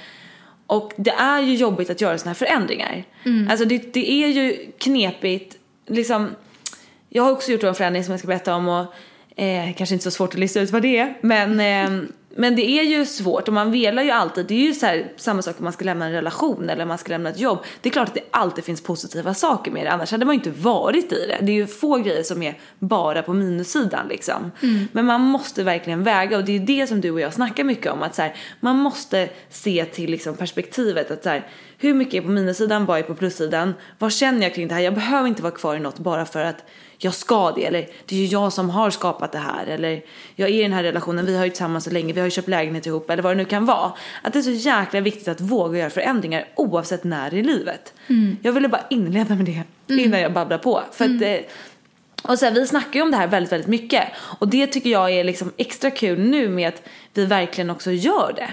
[0.67, 3.05] Och det är ju jobbigt att göra såna här förändringar.
[3.51, 6.31] Alltså det, det är ju knepigt, liksom.
[7.09, 8.95] Jag har också gjort en förändring som jag ska berätta om och
[9.37, 11.15] eh, kanske inte så svårt att lista ut vad det är.
[11.21, 14.47] Men, eh, men det är ju svårt och man velar ju alltid.
[14.47, 16.89] Det är ju så här, samma sak om man ska lämna en relation eller om
[16.89, 17.59] man ska lämna ett jobb.
[17.81, 19.91] Det är klart att det alltid finns positiva saker med det.
[19.91, 21.39] Annars hade man ju inte varit i det.
[21.41, 24.51] Det är ju få grejer som är bara på minussidan liksom.
[24.93, 27.93] Men man måste verkligen väga och det är det som du och jag snackar mycket
[27.93, 28.03] om.
[28.03, 31.47] Att så här, man måste se till liksom perspektivet att så här,
[31.79, 33.75] hur mycket är på minussidan, vad är på plussidan?
[33.99, 34.83] Vad känner jag kring det här?
[34.83, 36.65] Jag behöver inte vara kvar i något bara för att
[37.05, 40.03] jag ska det eller det är ju jag som har skapat det här eller
[40.35, 42.31] jag är i den här relationen, vi har ju tillsammans så länge, vi har ju
[42.31, 43.93] köpt lägenhet ihop eller vad det nu kan vara.
[44.23, 47.93] Att det är så jäkla viktigt att våga göra förändringar oavsett när i livet.
[48.43, 49.63] Jag ville bara inleda med det
[49.95, 50.83] innan jag babblar på.
[50.93, 51.37] För att, eh,
[52.23, 54.05] och så här, vi snackar ju om det här väldigt, väldigt mycket.
[54.39, 56.83] Och det tycker jag är liksom extra kul nu med att
[57.15, 58.51] vi verkligen också gör det.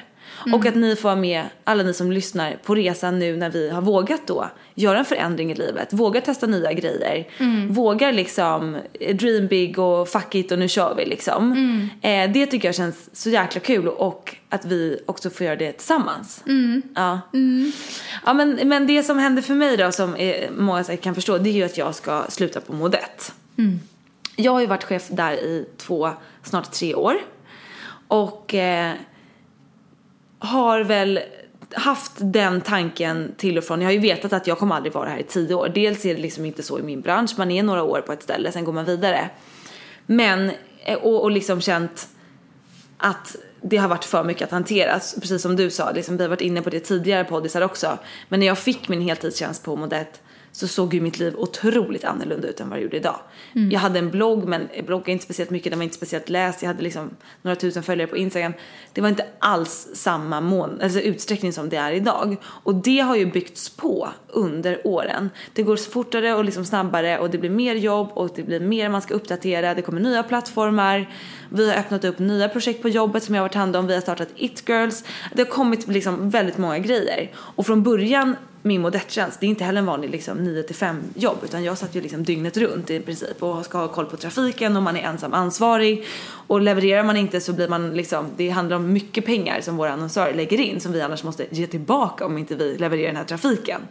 [0.54, 3.70] Och att ni får vara med, alla ni som lyssnar, på resan nu när vi
[3.70, 5.94] har vågat då göra en förändring i livet.
[5.94, 7.28] Våga testa nya grejer.
[7.70, 11.54] Vågar liksom eh, dream big och fuck it och nu kör vi liksom.
[12.02, 15.72] Eh, det tycker jag känns så jäkla kul och att vi också får göra det
[15.72, 16.44] tillsammans.
[16.96, 17.22] Ja.
[18.26, 21.38] Ja men, men det som händer för mig då som eh, många säkert kan förstå
[21.38, 23.34] det är ju att jag ska sluta på Modett.
[24.36, 26.10] Jag har ju varit chef där i två,
[26.44, 27.16] snart tre år.
[28.08, 28.94] Och eh,
[30.40, 31.20] har väl
[31.74, 33.82] haft den tanken till och från.
[33.82, 35.70] Jag har ju vetat att jag kommer aldrig vara här i tio år.
[35.70, 37.32] Dels är det liksom inte så i min bransch.
[37.38, 39.30] Man är några år på ett ställe, sen går man vidare.
[40.06, 42.08] Men, eh, och, och liksom känt
[42.98, 44.94] att det har varit för mycket att hantera.
[44.94, 47.98] Precis som du sa, liksom, vi har varit inne på det tidigare poddisar också.
[48.30, 52.48] Men när jag fick min heltidstjänst på modet så såg ju mitt liv otroligt annorlunda
[52.48, 53.20] ut än vad det gjorde idag.
[53.54, 56.62] Jag hade en blogg men bloggade inte speciellt mycket, den var inte speciellt läst.
[56.62, 57.10] Jag hade liksom
[57.42, 58.54] några tusen följare på Instagram.
[58.94, 62.38] Det var inte alls samma mån, alltså utsträckning som det är idag.
[62.44, 65.30] Och det har ju byggts på under åren.
[65.54, 68.90] Det går fortare och liksom snabbare och det blir mer jobb och det blir mer
[68.90, 69.74] man ska uppdatera.
[69.74, 71.10] Det kommer nya plattformar.
[71.50, 73.88] Vi har öppnat upp nya projekt på jobbet som jag har varit hand om.
[73.88, 75.04] Vi har startat It Girls.
[75.34, 77.32] Det har kommit liksom väldigt många grejer.
[77.36, 81.02] Och från början min modettjänst, det är inte heller en vanlig liksom 9 till 5
[81.16, 84.18] jobb utan jag satt ju liksom dygnet runt i princip och ska ha koll på
[84.18, 86.06] trafiken och man är ensam ansvarig.
[86.48, 89.92] Och levererar man inte så blir man liksom, det handlar om mycket pengar som våra
[89.92, 93.24] annonsörer lägger in som vi annars måste ge tillbaka om inte vi levererar den här
[93.24, 93.82] trafiken.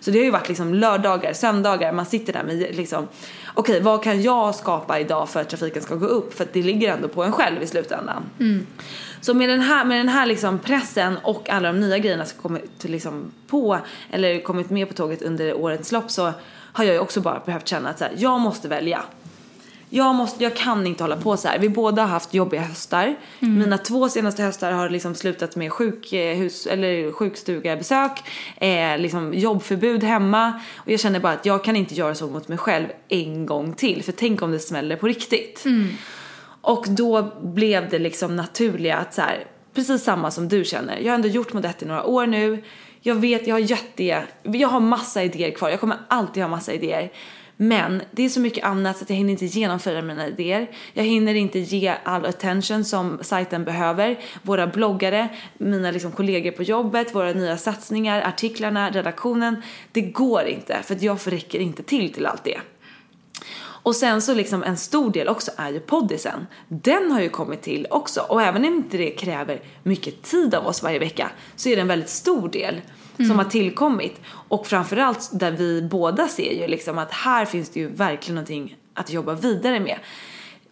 [0.00, 3.08] Så det har ju varit liksom lördagar, söndagar, man sitter där med liksom
[3.58, 6.62] okej vad kan jag skapa idag för att trafiken ska gå upp för att det
[6.62, 8.22] ligger ändå på en själv i slutändan.
[9.20, 12.42] Så med den här, med den här liksom pressen och alla de nya grejerna som
[12.42, 13.78] kommit liksom på
[14.10, 16.32] eller kommit med på tåget under årets lopp så
[16.72, 19.02] har jag ju också bara behövt känna att så här, jag måste välja.
[19.90, 21.58] Jag, måste, jag kan inte hålla på så här.
[21.58, 23.16] Vi båda har haft jobbiga höstar.
[23.58, 28.10] Mina två senaste höstar har liksom slutat med sjukhus, eller sjukstugabesök,
[28.56, 30.60] eh, liksom jobbförbud hemma.
[30.76, 33.72] Och jag känner bara att jag kan inte göra så mot mig själv en gång
[33.72, 34.02] till.
[34.02, 35.64] För tänk om det smäller på riktigt.
[36.60, 40.98] Och då blev det liksom naturliga att så här, precis samma som du känner.
[40.98, 42.62] Jag har ändå gjort Modett i några år nu.
[43.00, 45.70] Jag vet, jag har jätte, jag har massa idéer kvar.
[45.70, 47.10] Jag kommer alltid ha massa idéer.
[47.60, 50.70] Men det är så mycket annat så att jag hinner inte genomföra mina idéer.
[50.92, 54.18] Jag hinner inte ge all attention som sajten behöver.
[54.42, 59.62] Våra bloggare, mina liksom kollegor på jobbet, våra nya satsningar, artiklarna, redaktionen.
[59.92, 62.60] Det går inte för att jag räcker inte till till allt det.
[63.60, 66.46] Och sen så liksom en stor del också är ju poddisen.
[66.68, 70.66] Den har ju kommit till också och även om inte det kräver mycket tid av
[70.66, 72.80] oss varje vecka så är det en väldigt stor del
[73.26, 74.20] som har tillkommit.
[74.26, 78.76] Och framförallt där vi båda ser ju liksom att här finns det ju verkligen någonting
[78.94, 79.98] att jobba vidare med.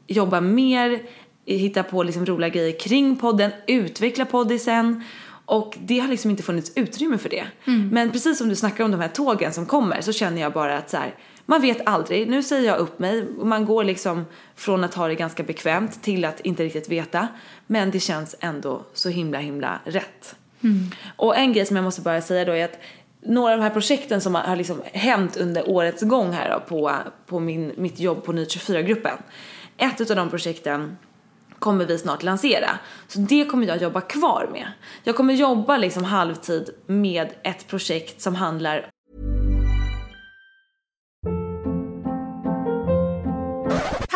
[0.07, 1.03] Jobba mer,
[1.47, 5.05] hitta på liksom roliga grejer kring podden, utveckla poddisen.
[5.49, 7.47] Och det har liksom inte funnits utrymme för det.
[7.93, 10.79] Men precis som du snackar om de här tågen som kommer så känner jag bara
[10.79, 11.15] att så här,
[11.47, 12.29] man vet aldrig.
[12.29, 13.27] Nu säger jag upp mig.
[13.43, 14.25] Man går liksom
[14.57, 17.29] från att ha det ganska bekvämt till att inte riktigt veta.
[17.67, 20.37] Men det känns ändå så himla himla rätt.
[20.67, 20.91] Mm.
[21.17, 22.79] Och en grej som jag måste bara säga då är att
[23.23, 26.93] några av de här projekten som har liksom hänt under årets gång här då på,
[27.27, 29.19] på min, mitt jobb på Ny 24-gruppen.
[29.77, 30.97] Ett av de projekten
[31.59, 32.71] kommer vi snart lansera.
[33.09, 34.67] Så det kommer jag jobba kvar med.
[35.05, 38.91] Jag kommer jobba liksom halvtid med ett projekt som handlar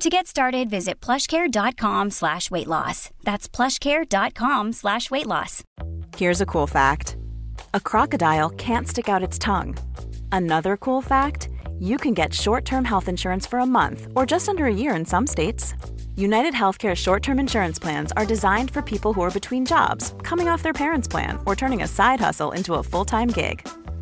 [0.00, 3.10] To get started, visit plushcare.com slash weight loss.
[3.22, 5.62] That's plushcare.com slash weight loss.
[6.16, 7.16] Here's a cool fact
[7.72, 9.76] a crocodile can't stick out its tongue.
[10.32, 14.48] Another cool fact you can get short term health insurance for a month or just
[14.48, 15.74] under a year in some states.
[16.16, 20.48] United Healthcare short term insurance plans are designed for people who are between jobs, coming
[20.48, 23.66] off their parents' plan, or turning a side hustle into a full time gig.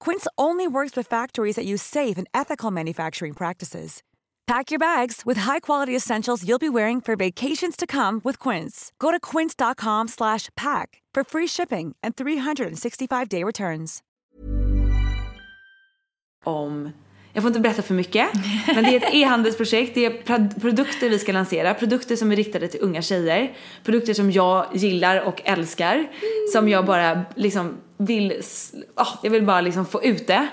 [0.00, 4.02] Quince only works with factories that use safe and ethical manufacturing practices.
[4.46, 8.92] Pack your bags with high-quality essentials you'll be wearing for vacations to come with Quince.
[8.98, 14.02] Go to quince.com slash pack for free shipping and 365-day returns.
[16.44, 16.90] om,
[17.32, 18.28] jag får inte berätta för mycket,
[18.66, 22.68] men det är ett e-handelsprojekt, det är produkter vi ska lansera, produkter som är riktade
[22.68, 26.08] till unga tjejer, produkter som jag gillar och älskar,
[26.52, 28.42] som jag bara liksom vill,
[28.94, 30.48] ah, jag vill bara liksom få ut det.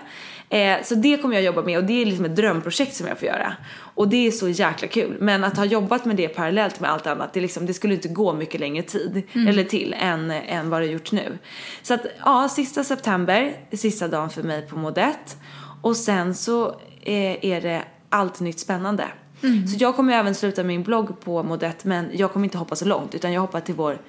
[0.49, 3.19] Eh, så det kommer jag jobba med och det är liksom ett drömprojekt som jag
[3.19, 3.55] får göra.
[3.77, 5.17] Och det är så jäkla kul.
[5.19, 8.07] Men att ha jobbat med det parallellt med allt annat, det, liksom, det skulle inte
[8.07, 11.37] gå mycket längre tid, eller till, än, än vad det gjort nu.
[11.81, 15.37] Så att ja, sista september, sista dagen för mig på Modett.
[15.81, 16.67] Och sen så
[17.01, 19.03] eh, är det allt nytt spännande.
[19.41, 22.75] Så jag kommer ju även sluta min blogg på Modett men jag kommer inte hoppa
[22.75, 24.01] så långt utan jag hoppar till vår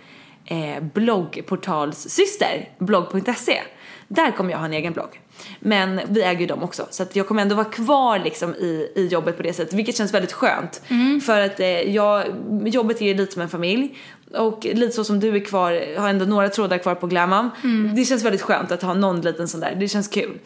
[0.46, 3.62] eh, bloggportalssyster, blogg.se.
[4.08, 5.20] Där kommer jag ha en egen blogg.
[5.60, 8.92] Men vi äger ju dem också så att jag kommer ändå vara kvar liksom i,
[8.94, 10.82] i jobbet på det sättet vilket känns väldigt skönt.
[11.26, 12.24] För att eh, jag,
[12.64, 13.98] jobbet är lite som en familj
[14.34, 17.50] och lite så som du är kvar, har ändå några trådar kvar på Glamam.
[17.96, 20.38] Det känns väldigt skönt att ha någon liten sån där, det känns kul.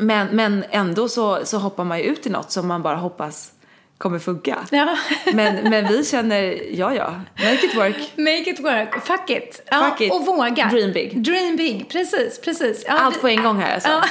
[0.00, 3.52] Men, men ändå så, så hoppar man ju ut i något som man bara hoppas
[3.98, 4.56] kommer funka.
[4.70, 4.96] Ja.
[5.32, 7.96] Men, men vi känner, ja ja, make it work.
[8.16, 9.06] Make it work.
[9.06, 9.62] Fuck it.
[9.70, 10.12] Ja, Fuck it.
[10.12, 10.68] Och våga.
[10.72, 11.22] Dream big.
[11.22, 11.88] Dream big.
[11.88, 12.84] Precis, precis.
[12.88, 14.02] Ja, Allt det- på en gång här alltså.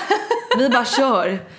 [0.58, 1.40] Vi bara kör.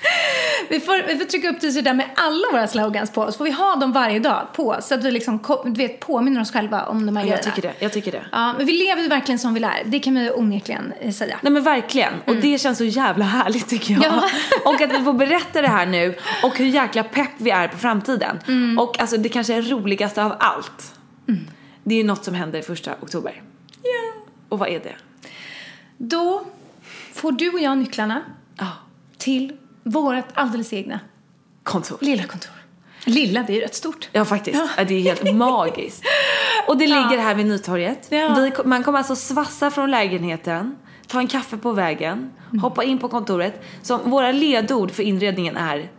[0.68, 3.32] Vi får, vi får trycka upp t-shirtar med alla våra slogans på.
[3.32, 4.76] Så får vi ha dem varje dag på.
[4.82, 7.54] Så att vi liksom, du vet, påminner oss själva om de här Jag grejerna.
[7.54, 8.22] tycker det, jag tycker det.
[8.32, 9.82] Ja, men vi lever ju verkligen som vi lär.
[9.84, 11.38] Det kan man ju onekligen eh, säga.
[11.42, 12.12] Nej men verkligen.
[12.26, 14.02] Och det känns så jävla härligt tycker jag.
[14.04, 14.22] Ja.
[14.64, 17.78] och att vi får berätta det här nu och hur jäkla pepp vi är på
[17.78, 18.15] framtiden.
[18.78, 20.94] Och alltså det kanske är roligaste av allt.
[21.84, 23.42] Det är ju något som händer första oktober.
[23.82, 24.22] Ja.
[24.48, 24.94] Och vad är det?
[25.98, 26.44] Då
[27.12, 28.22] får du och jag nycklarna
[28.58, 28.68] Ja,
[29.18, 29.52] till
[29.82, 31.00] vårt alldeles egna
[31.62, 31.98] kontor.
[32.00, 32.52] lilla kontor.
[33.04, 34.08] Lilla, det är ju rätt stort.
[34.12, 34.68] Ja faktiskt, Ja.
[34.76, 34.84] ja.
[34.84, 36.02] det är helt magiskt.
[36.68, 38.06] Och det ligger här vid Nytorget.
[38.10, 38.34] Ja.
[38.34, 40.76] Vi, man kommer alltså svassa från lägenheten,
[41.06, 42.60] ta en kaffe på vägen, Mm.
[42.62, 43.62] hoppa in på kontoret.
[43.82, 45.90] Så våra ledord för inredningen är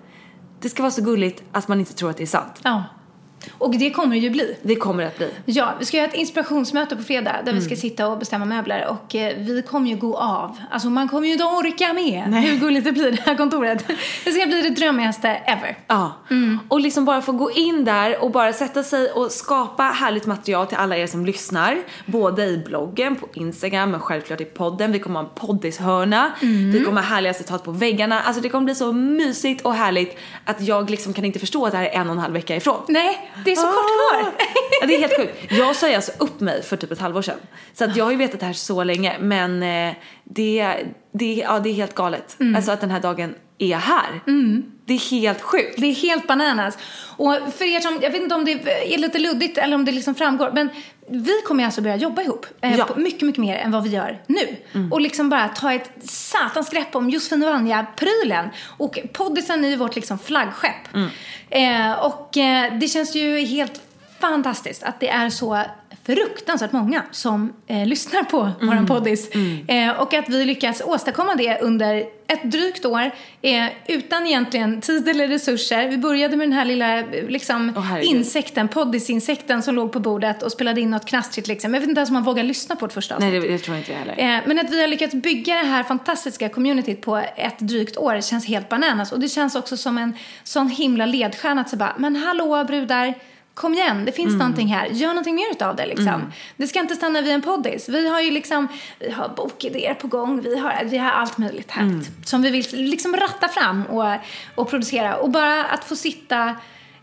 [0.67, 2.59] det ska vara så gulligt att man inte tror att det är sant.
[2.63, 2.83] Ja.
[3.57, 4.57] Och det kommer det ju bli.
[4.61, 5.29] Det kommer det att bli.
[5.45, 7.77] Ja, vi ska göra ett inspirationsmöte på fredag där vi ska Mm.
[7.81, 10.57] sitta och bestämma möbler och eh, vi kommer ju gå av.
[10.71, 13.87] Alltså man kommer ju inte orka med hur gulligt det blir det här kontoret.
[14.25, 15.77] Det ska bli det drömmigaste ever.
[15.87, 16.11] Ja.
[16.67, 20.67] Och liksom bara få gå in där och bara sätta sig och skapa härligt material
[20.67, 21.77] till alla er som lyssnar.
[22.05, 24.91] Både i bloggen, på Instagram, men självklart i podden.
[24.91, 26.31] Vi kommer ha en poddishörna.
[26.73, 28.21] Vi kommer ha härliga citat på väggarna.
[28.21, 31.71] Alltså det kommer bli så mysigt och härligt att jag liksom kan inte förstå att
[31.71, 32.77] det här är en och en halv vecka ifrån.
[32.87, 34.31] Nej, det är så kort kvar.
[34.81, 35.51] Ja, det är helt sjukt.
[35.51, 37.39] Jag sa alltså upp mig för typ ett halvår sedan.
[37.73, 39.17] Så att jag har ju vetat det här så länge.
[39.19, 40.75] Men eh, det,
[41.13, 42.37] det, ja, det är helt galet.
[42.55, 44.21] Alltså att den här dagen är här.
[44.87, 45.73] Det är helt sjukt.
[45.77, 46.77] Det är helt bananas.
[47.17, 48.51] Och för er som, jag vet inte om det
[48.93, 50.69] är lite luddigt eller om det liksom framgår, men
[51.09, 52.45] vi kommer alltså börja jobba ihop.
[52.61, 52.85] Eh, Ja.
[52.85, 54.55] på mycket, mycket mer än vad vi gör nu.
[54.91, 58.49] Och liksom bara ta ett satans grepp om Josefin och Vanja-prylen.
[58.77, 60.87] Och poddisen är ju vårt liksom flaggskepp.
[61.49, 63.81] Eh, och eh, det känns ju helt
[64.19, 65.63] fantastiskt att det är så
[66.07, 69.29] fruktansvärt många som eh, lyssnar på våran poddis.
[69.67, 75.07] Eh, och att vi lyckas åstadkomma det under ett drygt år eh, utan egentligen tid
[75.09, 75.87] eller resurser.
[75.87, 78.15] Vi började med den här lilla eh, liksom, herregud.
[78.15, 81.73] insekten, poddisinsekten som låg på bordet och spelade in något knastrigt liksom.
[81.73, 83.31] Jag vet inte ens om man vågar lyssna på ett första avsnitt.
[83.31, 84.37] Nej, det, det tror jag inte jag heller.
[84.37, 88.21] Eh, Men att vi har lyckats bygga det här fantastiska communityt på ett drygt år
[88.21, 89.11] känns helt bananas.
[89.11, 93.13] Och det känns också som en sån himla ledstjärna att så bara, men hallå brudar,
[93.57, 96.31] kom igen, det finns någonting här, gör någonting mer utav det liksom.
[96.57, 97.89] Det ska inte stanna vid en poddis.
[97.89, 98.67] Vi har ju liksom,
[98.99, 102.27] vi har bokidéer på gång, vi har, vi har allt möjligt härligt.
[102.27, 104.05] Som vi vill liksom ratta fram och,
[104.55, 105.15] och producera.
[105.15, 106.55] Och bara att få sitta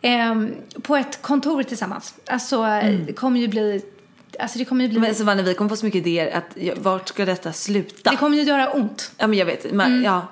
[0.02, 2.62] ehm, på ett kontor tillsammans, alltså
[3.06, 3.82] det kommer ju bli,
[4.40, 6.56] alltså det kommer ju bli, Men så Vanna, vi kommer få så mycket idéer att
[6.76, 8.10] vart ska detta sluta?
[8.10, 9.12] det kommer ju göra ont.
[9.18, 10.28] Ja men jag vet, men, ja.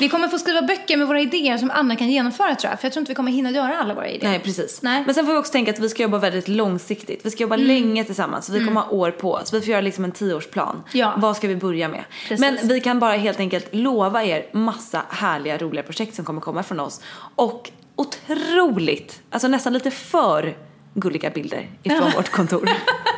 [0.00, 2.80] Vi kommer få skriva böcker med våra idéer som andra kan genomföra tror jag.
[2.80, 4.30] För jag tror inte vi kommer hinna göra alla våra idéer.
[4.30, 4.82] Nej precis.
[4.82, 5.02] Nej.
[5.06, 7.26] Men sen får vi också tänka att vi ska jobba väldigt långsiktigt.
[7.26, 8.50] Vi ska jobba länge tillsammans.
[8.50, 9.54] Vi kommer ha år på oss.
[9.54, 10.82] Vi får göra liksom en tioårsplan.
[10.92, 11.14] Ja.
[11.16, 12.04] Vad ska vi börja med?
[12.28, 12.40] Precis.
[12.40, 16.62] Men vi kan bara helt enkelt lova er massa härliga roliga projekt som kommer komma
[16.62, 17.00] från oss.
[17.36, 20.56] Och otroligt, alltså nästan lite för
[20.94, 22.68] gulliga bilder ifrån vårt kontor.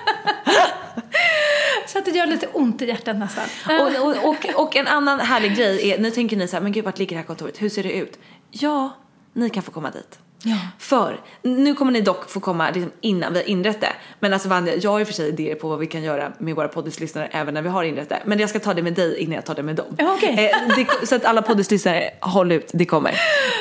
[2.12, 3.44] Det gör lite ont i hjärtat nästan.
[3.80, 6.72] och, och, och, och en annan härlig grej är, nu tänker ni så här, men
[6.72, 7.62] gud vart ligger det här kontoret?
[7.62, 8.18] Hur ser det ut?
[8.50, 8.90] Ja,
[9.32, 10.18] ni kan få komma dit.
[10.42, 10.56] Ja.
[10.78, 13.92] För, nu kommer ni dock få komma liksom innan vi har inrett det.
[14.20, 16.54] Men alltså Vanja, jag har ju för sig idéer på vad vi kan göra med
[16.56, 18.22] våra poddislyssnare även när vi har inrett det.
[18.24, 19.86] Men jag ska ta det med dig innan jag tar det med dem.
[20.00, 20.50] Okej.
[20.68, 23.14] Eh, det, så att alla poddislyssnare, håll ut, det kommer.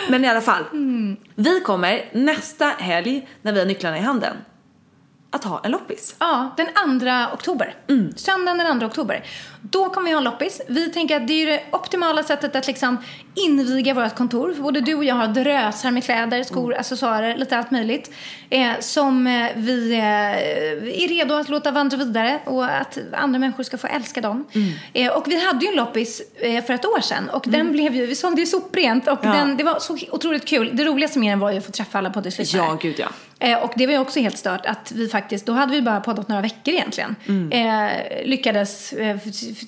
[0.10, 1.18] Men i alla fall, Mm.
[1.36, 4.34] vi kommer nästa helg när vi har nycklarna i handen
[5.32, 6.16] att ha en loppis.
[6.20, 6.68] Ja, den
[7.00, 7.76] 2 oktober.
[7.88, 8.14] Mm.
[8.16, 9.24] Söndagen den 2 oktober.
[9.62, 10.62] Då kommer vi ha en loppis.
[10.68, 12.98] Vi tänker att det är det optimala sättet att liksom
[13.46, 14.54] inviga vårt kontor.
[14.54, 16.80] För både du och jag har drösar med kläder, skor, Mm.
[16.80, 18.12] accessoarer, lite allt möjligt.
[18.50, 20.02] Eh, som eh, vi eh,
[21.04, 24.46] är redo att låta vandra vidare och att andra människor ska få älska dem.
[24.56, 24.70] Mm.
[24.94, 27.96] Eh, och vi hade ju en loppis eh, för ett år sedan och den blev
[27.96, 29.32] ju, vi sålde ju soprent och Ja.
[29.34, 30.70] den, det var så otroligt kul.
[30.74, 32.66] Det roligaste med den var ju att få träffa alla poddislyssnare.
[32.66, 33.08] Ja, gud ja.
[33.40, 36.00] Eh, och det var ju också helt stört att vi faktiskt, då hade vi bara
[36.02, 37.16] poddat några veckor egentligen.
[37.28, 37.90] Mm.
[38.26, 38.94] Lyckades,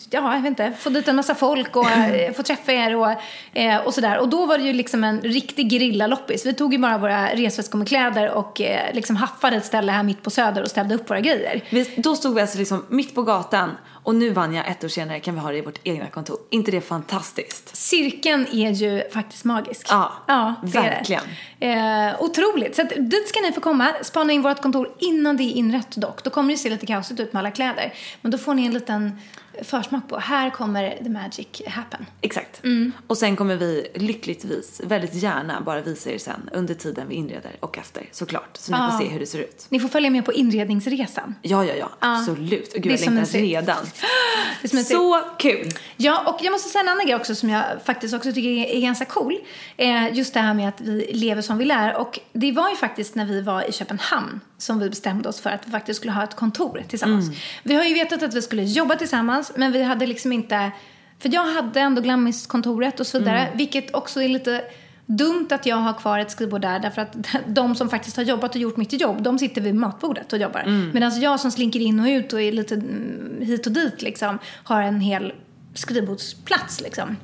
[0.10, 1.86] ja jag vet inte, få dit en massa folk och
[2.36, 3.12] få träffa er och
[3.60, 4.20] Eh, och sådär.
[4.20, 6.46] Och då var det ju liksom en riktig gerillaloppis.
[6.46, 10.04] Vi tog ju bara våra resväskor med kläder och eh, liksom haffade ett ställe här
[10.04, 11.64] mitt på Söder och ställde upp våra grejer.
[11.70, 13.70] Vi, då stod vi alltså liksom mitt på gatan
[14.04, 16.38] och nu Vanja, ett år senare kan vi ha det i vårt egna kontor.
[16.50, 17.76] inte det fantastiskt?
[17.76, 19.88] Cirkeln är ju faktiskt magisk.
[19.90, 21.20] Ja, ja är det.
[21.60, 22.76] Eh, otroligt.
[22.76, 23.88] Så att dit ska ni få komma.
[24.02, 26.24] Spana in vårt kontor innan det är inrett dock.
[26.24, 27.94] Då kommer det se lite kaosigt ut med alla kläder.
[28.22, 29.20] Men då får ni en liten
[29.64, 30.18] försmak på.
[30.20, 32.06] Här kommer the magic happen.
[32.22, 32.64] Exakt.
[32.64, 32.92] Mm.
[33.08, 37.52] Och sen kommer vi lyckligtvis väldigt gärna bara visa er sen under tiden vi inreder
[37.60, 38.58] och efter såklart.
[38.58, 38.92] Så ni Ja.
[38.92, 39.66] får se hur det ser ut.
[39.70, 41.36] Ni får följa med på inredningsresan.
[41.42, 41.90] Ja, ja, ja.
[42.00, 42.74] Absolut.
[42.74, 43.78] Och Det är gud så jag längtar redan.
[44.62, 44.84] Det är så.
[44.84, 45.70] Så kul!
[45.98, 48.82] Ja, och jag måste säga en annan grej också som jag faktiskt också tycker är,
[48.82, 49.38] ganska cool.
[49.78, 51.98] Eh, just det här med att vi lever som vi lär.
[51.98, 55.50] Och det var ju faktiskt när vi var i Köpenhamn som vi bestämde oss för
[55.50, 57.26] att vi faktiskt skulle ha ett kontor tillsammans.
[57.64, 60.72] Vi har ju vetat att vi skulle jobba tillsammans, men vi hade liksom inte...
[61.20, 64.64] För jag hade ändå Glammis-kontoret och så vidare, vilket också är lite
[65.06, 67.16] dumt att jag har kvar ett skrivbord där därför att
[67.48, 70.92] de som faktiskt har jobbat och gjort mitt jobb, de sitter vid matbordet och jobbar.
[70.94, 74.40] Medan jag som slinker in och ut och är lite mm, hit och dit liksom,
[74.64, 75.34] har en hel
[75.74, 77.18] skrivbordsplats liksom.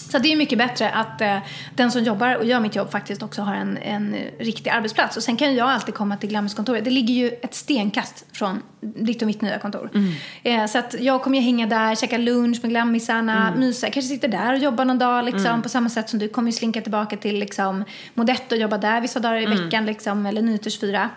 [0.00, 1.38] Så det är mycket bättre att eh,
[1.74, 5.16] den som jobbar och gör mitt jobb faktiskt också har en, en riktig arbetsplats.
[5.16, 6.84] Och sen kan jag alltid komma till Glammiskontoret.
[6.84, 9.90] Det ligger ju ett stenkast från ditt och mitt nya kontor.
[10.42, 13.90] Eh, så att jag kommer ju hänga där, käka lunch med glammisarna, mysa.
[13.90, 15.62] Kanske sitter där och jobbar någon dag liksom.
[15.62, 17.84] På samma sätt som du kommer ju slinka tillbaka till liksom
[18.14, 20.26] Modetto och jobba där vissa dagar i veckan liksom.
[20.26, 21.10] Eller Nyters fyra.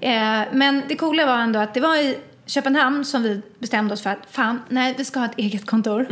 [0.00, 2.16] Eh, men det coola var ändå att det var i
[2.48, 6.06] Köpenhamn som vi bestämde oss för att fan, nej, vi ska ha ett eget kontor.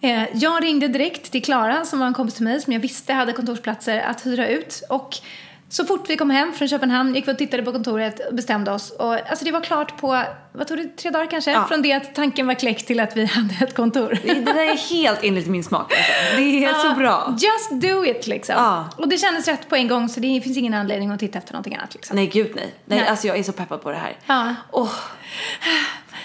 [0.00, 3.12] Eh, jag ringde direkt till Klara som var en kompis till mig som jag visste
[3.12, 4.82] hade kontorsplatser att hyra ut.
[4.88, 5.16] Och
[5.68, 8.72] så fort vi kom hem från Köpenhamn gick vi och tittade på kontoret och bestämde
[8.72, 8.90] oss.
[8.90, 11.52] Och, alltså det var klart på, vad tog det, tre dagar kanske?
[11.52, 11.66] Ja.
[11.68, 14.18] Från det att tanken var kläckt till att vi hade ett kontor.
[14.24, 15.92] Det där är helt enligt min smak.
[15.92, 16.36] Alltså.
[16.36, 17.36] Det är så bra.
[17.38, 18.54] Just do it liksom.
[18.58, 18.88] Ja.
[18.96, 21.52] Och det kändes rätt på en gång så det finns ingen anledning att titta efter
[21.52, 22.16] någonting annat liksom.
[22.16, 22.74] Nej, gud nej.
[22.84, 23.08] Nej, Nej.
[23.08, 24.16] alltså jag är så peppad på det här.
[24.26, 24.54] Ja.
[24.70, 24.90] Åh.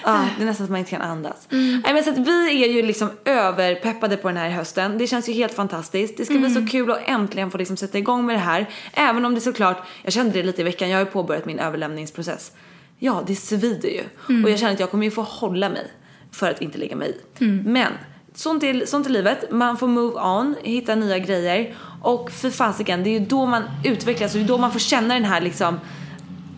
[0.03, 1.47] Ah, det är nästan att man inte kan andas.
[1.49, 4.97] Nej, men så att vi är ju liksom överpeppade på den här hösten.
[4.97, 6.17] Det känns ju helt fantastiskt.
[6.17, 8.69] Det ska bli så kul att äntligen få liksom sätta igång med det här.
[8.93, 11.59] Även om det såklart, jag kände det lite i veckan, jag har ju påbörjat min
[11.59, 12.51] överlämningsprocess.
[12.99, 14.03] Ja, det svider ju.
[14.43, 15.91] Och jag känner att jag kommer ju få hålla mig
[16.31, 17.43] för att inte lägga mig i.
[17.65, 17.91] Men
[18.33, 19.51] sånt är, sånt är livet.
[19.51, 21.75] Man får move on, hitta nya grejer.
[22.01, 24.79] Och för fasiken, det är ju då man utvecklas och det är då man får
[24.79, 25.79] känna den här liksom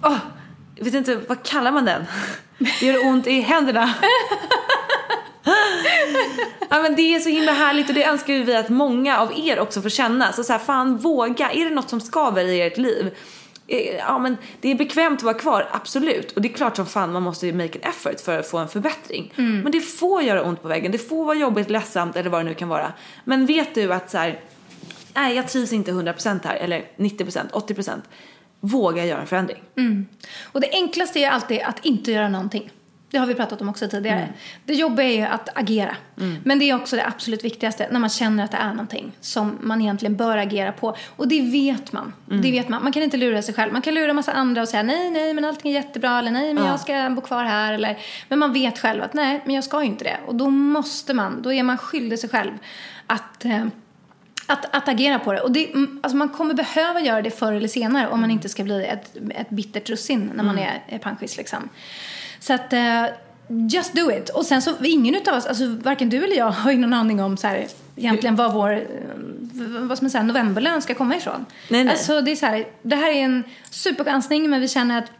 [0.03, 0.17] Åh,
[0.75, 2.05] jag vet inte, vad kallar man den?
[2.79, 3.93] Det gör ont i händerna.
[6.69, 9.59] ja men det är så himla härligt och det önskar vi att många av er
[9.59, 10.31] också får känna.
[10.31, 13.15] Så så här, fan våga, är det något som skaver i ert liv?
[13.67, 16.31] Eh, Ja men det är bekvämt att vara kvar, absolut.
[16.31, 18.57] Och det är klart som fan man måste ju make an effort för att få
[18.57, 19.33] en förbättring.
[19.35, 22.49] Men det får göra ont på väggen, det får vara jobbigt, ledsamt eller vad det
[22.49, 22.93] nu kan vara.
[23.23, 24.39] Men vet du att så här,
[25.13, 28.01] nej jag trivs inte 100% här, eller 90%, 80%.
[28.65, 29.63] Våga göra en förändring.
[30.43, 32.71] Och det enklaste är alltid att inte göra någonting.
[33.13, 34.19] Det har vi pratat om också tidigare.
[34.19, 34.33] Mm.
[34.65, 35.95] Det jobbiga är ju att agera.
[36.43, 39.57] Men det är också det absolut viktigaste när man känner att det är någonting som
[39.61, 40.95] man egentligen bör agera på.
[41.15, 42.13] Och det vet man.
[42.29, 42.41] Mm.
[42.41, 42.83] Det vet man.
[42.83, 43.73] Man kan inte lura sig själv.
[43.73, 46.19] Man kan lura en massa andra och säga nej, nej, men allting är jättebra.
[46.19, 47.73] Eller nej, men jag ska bo kvar här.
[47.73, 47.97] Eller,
[48.29, 50.17] men man vet själv att nej, men jag ska ju inte det.
[50.27, 52.51] Och då måste man, då är man skyldig sig själv
[53.07, 53.65] att eh,
[54.45, 55.41] att, att agera på det.
[55.41, 58.49] Och det, mm, alltså man kommer behöva göra det förr eller senare om man inte
[58.49, 61.69] ska bli ett, ett bittert russin när man är, är panschis liksom.
[62.39, 63.05] Så att, eh,
[63.71, 64.29] just do it.
[64.29, 67.21] Och sen så, ingen utav oss, alltså varken du eller jag har ju någon aning
[67.21, 68.79] om så här, egentligen vad vår, eh,
[69.79, 71.45] vad ska man säga, novemberlön ska komma ifrån.
[71.69, 71.93] Nej, nej.
[71.93, 75.11] Alltså det är så här, det här är en superchansning men vi känner att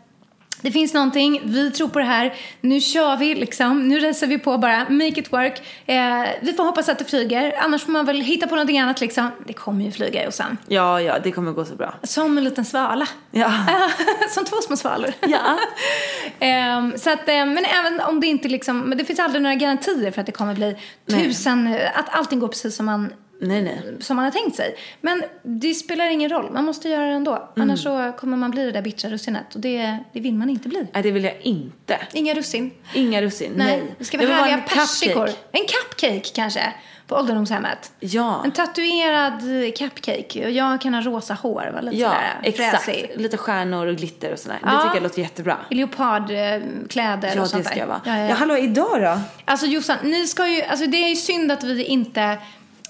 [0.64, 4.40] det finns någonting, vi tror på det här, nu kör vi liksom, nu reser vi
[4.40, 5.62] på bara, make it work.
[5.86, 5.96] Eh,
[6.42, 9.32] vi får hoppas att det flyger, annars får man väl hitta på någonting annat liksom.
[9.48, 10.58] Det kommer ju flyga och sen.
[10.68, 11.94] Ja, ja, det kommer gå så bra.
[12.04, 13.08] Som en liten svala.
[13.32, 13.52] Ja.
[14.30, 15.14] Som två små svalor.
[15.20, 15.58] Ja.
[16.40, 19.56] Ehm, så att, eh, men även om det inte liksom, men det finns aldrig några
[19.56, 21.24] garantier för att det kommer bli Nej.
[21.24, 23.82] tusen, eh, att allting går precis som man Nej, nej.
[24.00, 24.76] som man har tänkt sig.
[25.02, 27.50] Men det spelar ingen roll, man måste göra det ändå.
[27.56, 30.70] Annars så kommer man bli det där bittra russinet och det, det vill man inte
[30.70, 30.88] bli.
[30.94, 31.98] Nej, det vill jag inte.
[32.14, 32.72] Inga russin.
[32.94, 33.96] Inga russin, Nej, nej.
[33.98, 35.26] det ska vara vill härliga en persikor.
[35.28, 35.38] cupcake.
[35.52, 36.74] En cupcake kanske,
[37.08, 37.92] på ålderdomshemmet.
[38.00, 38.42] Ja.
[38.46, 39.42] En tatuerad
[39.78, 41.82] cupcake och jag kan ha rosa hår, va?
[41.82, 42.84] lite Ja, sådär exakt.
[42.84, 43.12] fräsig.
[43.16, 44.58] Lite stjärnor och glitter och sådär.
[44.64, 44.72] Ja.
[44.72, 45.58] Det tycker jag låter jättebra.
[45.70, 47.82] Leopardkläder Ja, och det sånt ska där.
[47.82, 48.02] jag vara.
[48.06, 48.36] Ja, ja, Ja, ja.
[48.36, 49.20] hallå, idag då?
[49.46, 52.38] Alltså Jossan, ni ska ju, alltså det är ju synd att vi inte,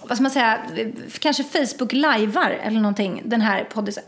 [0.08, 0.60] vad ska man säga,
[1.20, 4.04] kanske Facebook livear eller någonting, den här poddisen.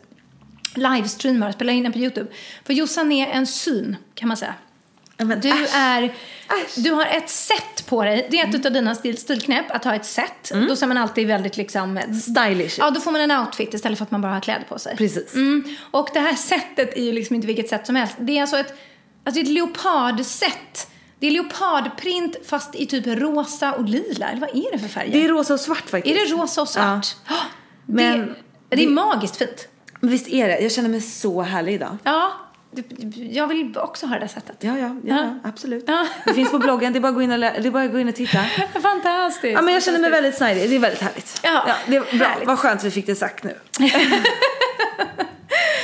[0.75, 2.27] Livestreamar, spelar in den på YouTube.
[2.65, 4.53] För Jossan är en syn, kan man säga.
[5.17, 5.75] Men Du äsch.
[5.75, 6.13] är...
[6.77, 8.27] Du har ett set på dig.
[8.31, 8.59] Det är Mm.
[8.59, 10.51] ett av dina stil, stilknep, att ha ett set.
[10.67, 11.99] Då ser man alltid väldigt liksom...
[12.21, 12.75] Stylish.
[12.79, 14.97] Ja, då får man en outfit istället för att man bara har kläder på sig.
[14.97, 15.33] Precis.
[15.33, 15.63] Mm.
[15.91, 18.15] Och det här setet är ju liksom inte vilket sätt som helst.
[18.19, 18.73] Det är alltså ett,
[19.23, 20.87] alltså ett leopardset.
[21.25, 24.29] Det är leopardprint fast i typ rosa och lila.
[24.29, 25.11] Eller vad är det för färger?
[25.11, 26.15] Det är rosa och svart faktiskt.
[26.15, 27.07] Är det rosa och svart?
[27.29, 27.35] Ja.
[27.85, 28.19] Men
[28.69, 29.67] det, det är magiskt fint.
[29.99, 30.59] Visst är det?
[30.59, 31.97] Jag känner mig så härlig idag.
[32.03, 32.31] Ja,
[32.71, 34.55] det- jag vill också ha det där sättet.
[34.59, 35.83] Ja, ja, ja, ja absolut.
[35.87, 36.07] Ja.
[36.25, 37.91] Det finns på bloggen, det är bara att gå in och, det är bara att
[37.91, 38.39] gå in och titta.
[38.81, 39.53] Fantastiskt.
[39.53, 41.39] Ja, men jag känner mig väldigt snajdig, det är väldigt härligt.
[41.43, 42.27] Ja, det är bra.
[42.27, 42.47] härligt.
[42.47, 43.57] Vad skönt att vi fick det sagt nu.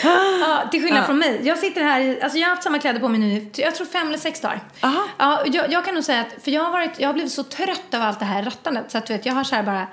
[0.42, 1.40] Ja, till skillnad från mig.
[1.44, 3.86] Jag sitter här i, alltså jag har haft samma kläder på mig nu jag tror
[3.86, 4.60] fem eller sex dagar.
[4.82, 5.04] Aha.
[5.18, 7.44] Ja, jag, jag kan nog säga att, för jag har varit, jag har blivit så
[7.44, 9.88] trött av allt det här rattandet så att du vet, jag har så här bara,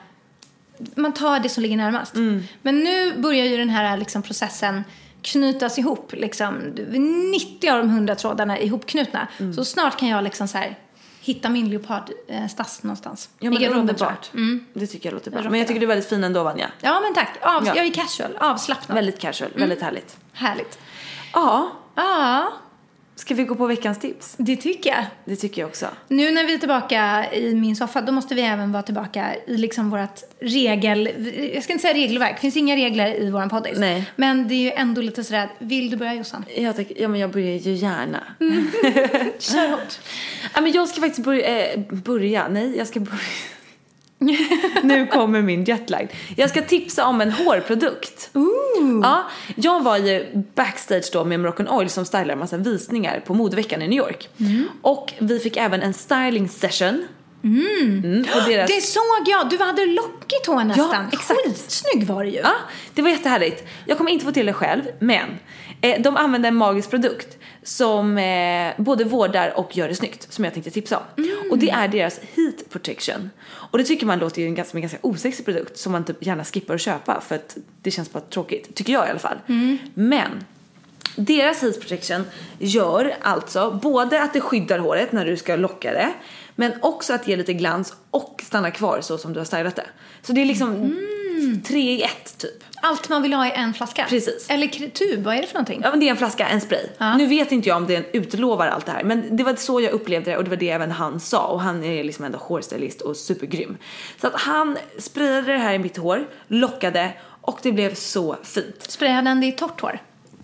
[0.95, 2.15] man tar det som ligger närmast.
[2.15, 2.45] Mm.
[2.63, 4.85] Men nu börjar ju den här liksom processen
[5.23, 6.55] knytas ihop, liksom
[7.33, 9.29] 90 av de 100 trådarna är ihopknutna.
[9.39, 9.55] Mm.
[9.55, 10.79] Så snart kan jag liksom så här
[11.21, 13.31] hitta min leopardstass någonstans.
[13.39, 14.31] Ja, men underbart.
[14.35, 14.65] Mm.
[14.73, 15.43] Det tycker jag låter bra.
[15.43, 16.71] Men jag tycker du är väldigt fin ändå, Vanja.
[16.81, 17.37] Ja, men tack.
[17.43, 17.77] Av, Ja.
[17.77, 18.95] Jag är casual, avslappnad.
[18.95, 20.17] Väldigt casual, väldigt härligt.
[20.33, 20.79] Härligt.
[21.33, 22.53] Ja, Ja,
[23.19, 24.35] ska vi gå på veckans tips?
[24.39, 25.05] det tycker jag.
[25.25, 25.87] Det tycker jag också.
[26.09, 29.57] Nu när vi är tillbaka i min soffa, då måste vi även vara tillbaka i
[29.57, 31.11] liksom vårt regel...
[31.55, 33.79] Jag ska inte säga regelverk, det finns inga regler i vår poddis.
[33.79, 34.11] Nej.
[34.17, 36.45] Men det är ju ändå lite sådär, vill du börja Jossan?
[36.57, 38.23] Jag tack, ja, men jag börjar ju gärna.
[39.39, 39.99] Kör hårt.
[40.55, 42.49] Ja, men jag ska faktiskt börja, eh, börja.
[42.49, 43.19] nej jag ska börja.
[44.83, 46.09] Nu kommer min jetlag.
[46.37, 48.31] Jag ska tipsa om en hårprodukt.
[49.03, 49.25] Ja,
[49.57, 53.83] jag var ju backstage då med Moroccan Oil som stylar en massa visningar på modeveckan
[53.83, 54.29] i New York.
[54.83, 57.05] Och vi fick även en styling session.
[57.45, 58.71] Mm, på deras...
[58.71, 61.07] Det såg jag, du hade lockigt hår nästan.
[61.13, 61.41] exakt.
[61.45, 62.39] Skitsnygg var det ju.
[62.39, 62.55] Ja,
[62.95, 63.65] det var jättehärligt.
[63.87, 65.39] Jag kommer inte få till det själv, men
[65.81, 67.38] eh, de använder en magisk produkt
[67.69, 71.25] som eh, både vårdar och gör det snyggt, som jag tänkte tipsa om.
[71.51, 73.31] Och det är deras heat protection.
[73.47, 76.27] Och det tycker man låter ju en ganska, en ganska osexig produkt som man typ
[76.27, 79.39] gärna skippar att köpa för att det känns bara tråkigt, tycker jag i alla fall.
[79.95, 80.45] Men
[81.17, 82.25] deras heat protection
[82.59, 86.13] gör alltså både att det skyddar håret när du ska locka det,
[86.55, 89.87] men också att ge lite glans och stanna kvar så som du har stylat det.
[90.23, 90.97] Så det är liksom
[91.65, 92.65] tre i ett typ.
[92.83, 94.07] Allt man vill ha i en flaska.
[94.09, 94.51] Precis.
[94.51, 95.81] Eller tub, vad är det för någonting?
[95.85, 96.87] Ja men det är en flaska, en spray.
[96.99, 97.17] Ja.
[97.17, 99.93] Nu vet inte jag om det utlovar allt det här men det var så jag
[99.93, 103.01] upplevde det och det var det även han sa och han är liksom ändå hårstylist
[103.01, 103.77] och supergrym.
[104.21, 108.83] Så att han sprayade det här i mitt hår, lockade och det blev så fint.
[108.91, 110.01] Sprayade den det i torrt hår?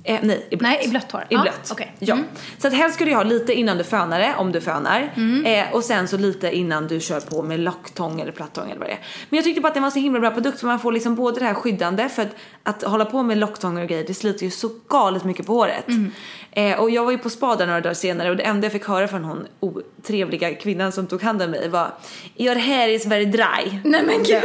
[0.07, 0.63] Eh, nej, i blött.
[0.71, 1.21] Nej, i blött hår.
[1.21, 1.69] I Ja, blött.
[1.73, 1.95] okej.
[1.99, 2.15] Ja.
[2.15, 2.27] Mm.
[2.59, 5.13] Så att helst ska du ha lite innan du fönar det, om du fönar.
[5.17, 5.45] Mm.
[5.47, 8.89] Eh, och sen så lite innan du kör på med locktång eller plattång eller vad
[8.89, 8.99] det är.
[9.29, 10.93] Men jag tyckte bara att det var en så himla bra produkt för man får
[10.93, 14.15] liksom både det här skyddande för att, att hålla på med locktångar och grejer det
[14.15, 15.89] sliter ju så galet mycket på håret.
[15.89, 16.13] Mm.
[16.53, 18.73] Eh, och jag var ju på spa där några dagar senare och det enda jag
[18.73, 21.91] fick höra från hon otrevliga kvinnan som tog hand om mig var
[22.37, 23.79] Your hair is very dry.
[23.85, 24.43] Nej men gud.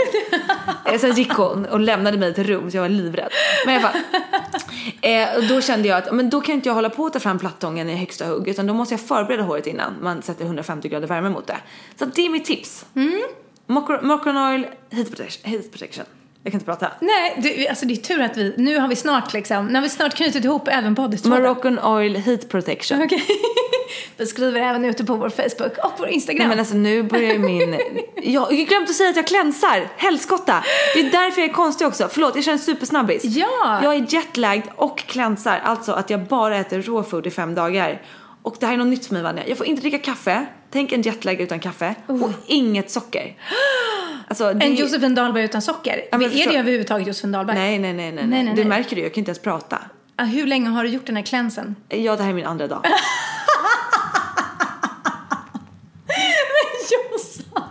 [0.85, 3.29] Eh, Sen gick hon och lämnade mig till rum så jag var livrädd.
[3.65, 4.01] Men i alla fall.
[5.49, 7.89] Då kände jag att men då kan inte jag hålla på att ta fram plattången
[7.89, 11.29] i högsta hugg utan då måste jag förbereda håret innan man sätter 150 grader värme
[11.29, 11.57] mot det.
[11.99, 12.85] Så det är mitt tips.
[12.95, 13.21] Mm.
[13.67, 16.05] Oil heat protection, heat protection.
[16.43, 16.91] Jag kan inte prata.
[17.01, 19.81] Nej, du, alltså det är tur att vi, nu har vi snart liksom, nu har
[19.81, 21.41] vi snart knutit ihop även poddistråden.
[21.43, 23.01] Moroccan oil heat protection.
[23.01, 23.23] Okej.
[24.17, 26.37] Vi skriver även ute på vår Facebook och vår Instagram.
[26.39, 27.79] Nej men alltså nu börjar ju min...
[28.23, 29.87] Jag har glömt att säga att jag klänsar!
[29.97, 30.63] Helskotta!
[30.93, 32.07] Det är därför jag är konstig också.
[32.11, 33.23] Förlåt, jag känner supersnabbis.
[33.23, 33.79] Ja.
[33.83, 35.59] Jag är jetlagged och klänsar.
[35.63, 38.01] Alltså att jag bara äter raw food i fem dagar.
[38.41, 39.47] Och det här är något nytt för mig Vanja.
[39.47, 40.45] Jag får inte dricka kaffe.
[40.71, 41.95] Tänk en jetlag utan kaffe.
[42.07, 43.35] Och inget socker.
[44.27, 46.01] Alltså, det En Josefin Dahlberg utan socker.
[46.11, 47.57] Ja, är förstå- det överhuvudtaget Josefin Dahlberg?
[47.57, 48.27] Nej, nej, nej, nej.
[48.27, 49.77] Nej, nej, Du märker det, jag kan inte ens prata.
[50.15, 51.75] Ah, Hur länge har du gjort den här cleansen?
[51.89, 52.85] Ja, det här är min andra dag.
[56.91, 57.63] Jossan!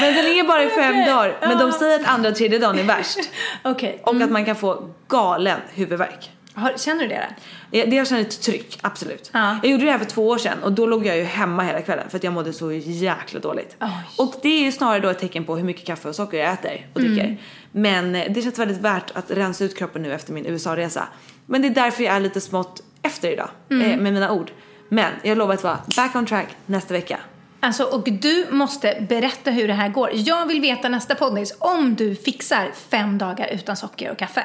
[0.00, 1.36] Men den är bara i fem dagar.
[1.40, 3.18] Men de säger att andra och tredje dagen är värst.
[3.62, 4.00] Okej.
[4.04, 6.30] Och att man kan få galen huvudvärk.
[6.76, 7.26] Känner du det?
[7.70, 7.78] då?
[7.78, 9.30] Ja, Det jag känner ett tryck, absolut.
[9.32, 9.56] Ja.
[9.62, 11.80] Jag gjorde det här för två år sedan och då låg jag ju hemma hela
[11.82, 13.76] kvällen för att jag mådde så jäkla dåligt.
[13.80, 13.88] Oj.
[14.18, 16.52] Och det är ju snarare då ett tecken på hur mycket kaffe och socker jag
[16.52, 17.24] äter och dricker.
[17.24, 17.36] Mm.
[17.72, 21.08] Men eh, det känns väldigt värt att rensa ut kroppen nu efter min USA-resa.
[21.46, 23.90] Men det är därför jag är lite smått efter idag Mm.
[23.90, 24.50] eh, med mina ord.
[24.92, 27.20] Men jag lovar att vara back on track nästa vecka.
[27.60, 30.10] Alltså, och du måste berätta hur det här går.
[30.14, 34.44] Jag vill veta nästa poddis om du fixar fem dagar utan socker och kaffe.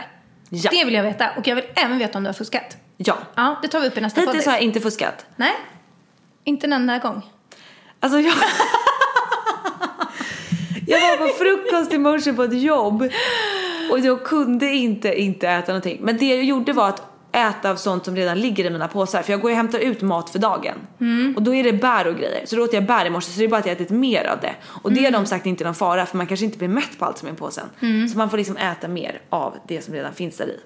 [0.50, 0.70] Ja.
[0.72, 1.30] Det vill jag veta.
[1.38, 2.78] Och jag vill även veta om du har fuskat.
[2.98, 3.18] Ja.
[3.36, 4.46] Ja, det tar vi upp i nästa Hittills poddis.
[4.46, 5.26] har jag inte fuskat.
[5.36, 5.54] Nej,
[6.44, 7.22] inte en enda gång.
[8.00, 8.34] Alltså jag...
[10.88, 13.10] jag var på frukost i morse på ett jobb
[13.92, 15.98] och jag kunde inte inte äta någonting.
[16.02, 17.07] Men det jag gjorde var att
[17.38, 19.22] äta av sånt som redan ligger i mina påsar.
[19.22, 20.76] För jag går och hämtar ut mat för dagen.
[21.36, 22.46] Och då är det bär och grejer.
[22.46, 24.26] Så då åt jag bär i morse så det är bara att jag ätit mer
[24.26, 24.56] av det.
[24.84, 27.00] Och det har de sagt inte är någon fara för man kanske inte blir mätt
[27.00, 27.66] på allt som är i påsen.
[28.12, 30.60] Så man får liksom äta mer av det som redan finns där i.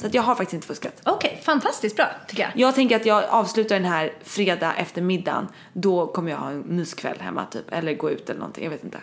[0.00, 1.00] Så att jag har faktiskt inte fuskat.
[1.04, 2.50] Okej, fantastiskt bra tycker jag.
[2.54, 5.48] Jag tänker att jag avslutar den här fredag eftermiddagen.
[5.72, 7.72] Då kommer jag ha en myskväll hemma typ.
[7.72, 8.98] Eller gå ut eller någonting, jag vet inte.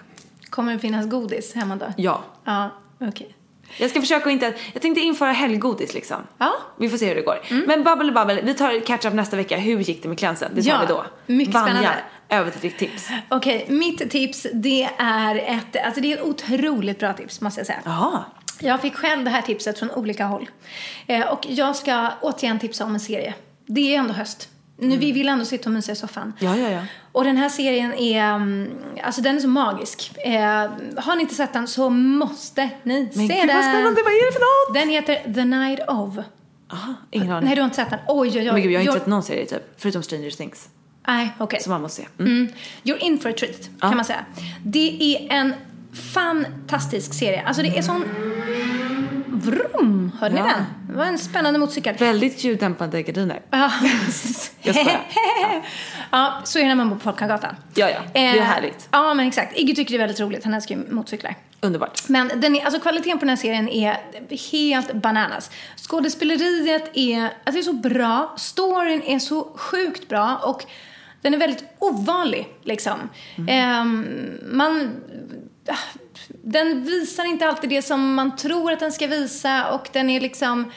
[0.50, 1.86] Kommer det finnas godis hemma då?
[1.98, 2.24] Ja.
[2.44, 2.70] Ja,
[3.02, 3.35] okej.
[3.78, 6.18] Jag ska försöka inte, jag tänkte införa helggodis liksom.
[6.38, 6.54] Ja.
[6.80, 7.66] Vi får se hur det går.
[7.68, 9.58] Men babbel babbel, vi tar catch up nästa vecka.
[9.58, 10.52] Hur gick det med cleansen?
[10.56, 11.06] Det tar Ja, vi då.
[11.26, 11.98] mycket Vanja, spännande.
[12.30, 13.08] över till ditt tips.
[13.30, 17.68] Okej, mitt tips det är ett, alltså det är ett otroligt bra tips måste jag
[17.68, 17.80] säga.
[17.86, 18.24] Jaha.
[18.60, 20.50] Jag fick själv det här tipset från olika håll.
[21.08, 23.34] Eh, och jag ska återigen tipsa om en serie.
[23.66, 24.50] Det är ändå höst.
[24.80, 26.34] Nu, Vi vill ändå sitta och mysa i soffan.
[26.40, 26.82] Ja, ja, ja.
[27.16, 28.72] Och den här serien är, mm,
[29.04, 30.12] alltså den är så magisk.
[30.18, 30.34] Eh,
[30.98, 33.56] har ni inte sett den så måste ni Men se gud den.
[33.56, 34.82] vad spännande, vad är det för något?
[34.82, 36.26] Den heter The Night of.
[36.72, 37.46] Aha, ingen aning.
[37.46, 38.00] Nej, du har inte sett den?
[38.08, 38.52] Oj, oj, oj.
[38.52, 39.62] Men gud, jag har inte sett någon serie typ.
[39.78, 40.70] Förutom Stranger Things.
[41.08, 41.60] Nej, okej.
[41.60, 42.08] Som man måste se.
[42.20, 42.32] Mm.
[42.32, 42.54] Mm.
[42.84, 44.26] You're in for a treat, kan man säga.
[44.64, 45.54] Det är en
[46.14, 47.44] fantastisk serie.
[47.46, 48.04] Alltså det är sån...
[49.46, 50.12] Vrum!
[50.20, 50.44] Hörde Ja.
[50.44, 50.64] ni den?
[50.90, 51.96] Det var en spännande motorcykel.
[51.96, 53.42] Väldigt ljuddämpande gardiner.
[53.52, 53.72] Ja.
[54.62, 55.02] Jag skojar.
[56.12, 57.56] ja, så är det när man bor på Folkungagatan.
[57.76, 58.00] Ja, ja.
[58.14, 58.88] Det är Eh, härligt.
[58.92, 59.58] Ja, men exakt.
[59.60, 60.44] Iggy tycker det är väldigt roligt.
[60.44, 61.36] Han älskar ju motorcyklar.
[61.62, 62.10] Underbart.
[62.10, 63.98] Men den är, alltså kvaliteten på den här serien är
[64.52, 65.52] helt bananas.
[65.78, 70.66] Skådespeleriet är, alltså det är så bra, storyn är så sjukt bra och
[71.22, 73.10] den är väldigt ovanlig liksom.
[73.48, 74.08] Ehm,
[74.52, 74.92] man,
[76.28, 80.20] den visar inte alltid det som man tror att den ska visa och den är
[80.22, 80.72] liksom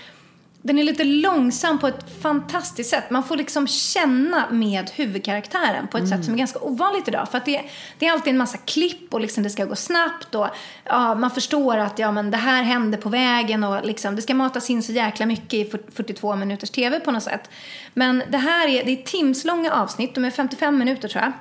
[0.62, 3.11] den är lite långsam på ett fantastiskt sätt.
[3.11, 7.28] Man får liksom känna med huvudkaraktären på ett sätt som är ganska ovanligt idag.
[7.30, 7.62] För att det,
[7.99, 10.49] det är alltid en massa klipp och liksom det ska gå snabbt och
[10.84, 14.34] ja, man förstår att ja, men det här hände på vägen och liksom, det ska
[14.34, 17.51] matas in så jäkla mycket i 40 42 minuters tv på något sätt.
[17.95, 21.32] Men det här är, det är timslånga avsnitt, de är 55 minuter tror jag.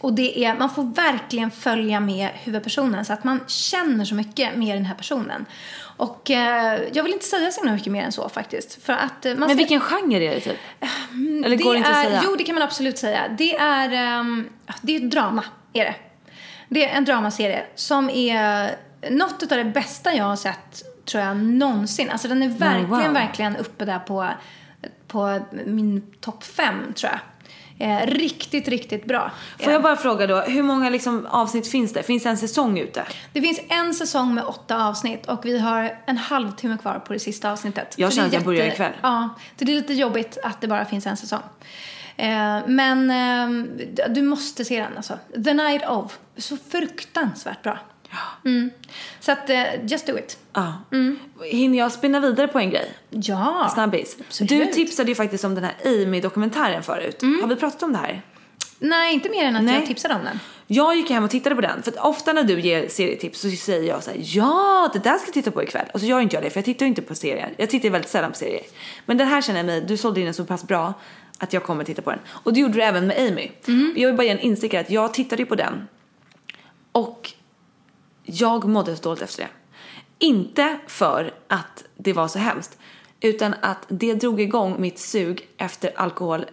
[0.00, 4.56] Och det är, man får verkligen följa med huvudpersonen så att man känner så mycket
[4.56, 5.46] med den här personen.
[5.80, 8.82] Och eh, jag vill inte säga så mycket mer än så faktiskt.
[8.82, 10.58] För att eh, man Men ska- vilken genre är det typ?
[11.44, 12.22] Eller går det inte är, att säga?
[12.24, 13.28] Jo, det kan man absolut säga.
[13.38, 14.48] Det är, ehm,
[14.82, 15.94] det är ett drama, är det.
[16.68, 18.70] Det är en dramaserie som är
[19.10, 22.10] något av det bästa jag har sett, tror jag, någonsin.
[22.10, 23.12] Alltså den är verkligen, wow.
[23.12, 24.28] verkligen uppe där på,
[25.06, 27.20] på min topp fem, tror jag.
[27.80, 29.30] Eh, riktigt, riktigt bra.
[29.58, 32.02] Får jag bara fråga då, hur många liksom avsnitt finns det?
[32.02, 33.04] Finns det en säsong ute?
[33.32, 37.18] Det finns en säsong med åtta avsnitt och vi har en halvtimme kvar på det
[37.18, 37.94] sista avsnittet.
[37.96, 38.92] Jag Så känner att jag börjar ikväll.
[39.02, 41.42] Ja, så det är lite jobbigt att det bara finns en säsong.
[42.16, 45.18] Eh, men eh, du måste se den alltså.
[45.44, 46.18] The Night of.
[46.36, 47.78] Så fruktansvärt bra.
[48.44, 48.70] Mm.
[49.20, 50.38] Så att, eh, just do it.
[50.52, 50.72] Ja.
[51.44, 52.92] Hinner jag spinna vidare på en grej?
[53.10, 53.70] Ja.
[53.74, 54.16] Snabbis.
[54.26, 54.48] Absolut.
[54.48, 57.22] Du tipsade ju faktiskt om den här Amy-dokumentären förut.
[57.40, 58.22] Har vi pratat om det här?
[58.78, 59.74] Nej, inte mer än att Nej.
[59.74, 60.40] jag tipsade om den.
[60.66, 61.82] Jag gick hem och tittade på den.
[61.82, 65.18] För att ofta när du ger serietips så säger jag så här: ja det där
[65.18, 65.86] ska jag titta på ikväll.
[65.92, 67.54] Och så gör inte jag det för jag tittar ju inte på serier.
[67.56, 68.62] Jag tittar väldigt sällan på serier.
[69.06, 70.94] Men den här känner jag mig, du sålde in den så pass bra
[71.38, 72.20] att jag kommer titta på den.
[72.28, 73.50] Och det gjorde du även med Amy.
[73.96, 75.88] Jag vill bara ge en instickare att jag tittade ju på den.
[76.92, 77.32] Och
[78.28, 79.48] jag mådde så dåligt efter det.
[80.18, 82.78] Inte för att det var så hemskt.
[83.20, 86.44] Utan att det drog igång mitt sug efter alkohol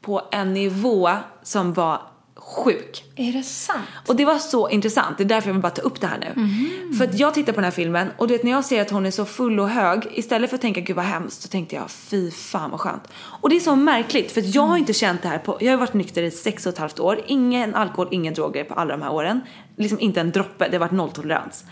[0.00, 1.10] på en nivå
[1.42, 2.02] som var
[2.36, 3.04] sjuk.
[3.16, 3.84] Är det sant?
[4.06, 6.18] Och det var så intressant, det är därför jag vill bara ta upp det här
[6.18, 6.42] nu.
[6.42, 6.92] Mhm.
[6.98, 8.90] För att jag tittar på den här filmen och du vet när jag ser att
[8.90, 11.76] hon är så full och hög, istället för att tänka gud vad hemskt så tänkte
[11.76, 13.02] jag fy fan vad skönt.
[13.14, 15.72] Och det är så märkligt för att jag har inte känt det här på, jag
[15.72, 18.96] har varit nykter i sex och ett halvt år, ingen alkohol, ingen droger på alla
[18.96, 19.40] de här åren.
[19.76, 21.64] Liksom inte en droppe, det har varit nolltolerans.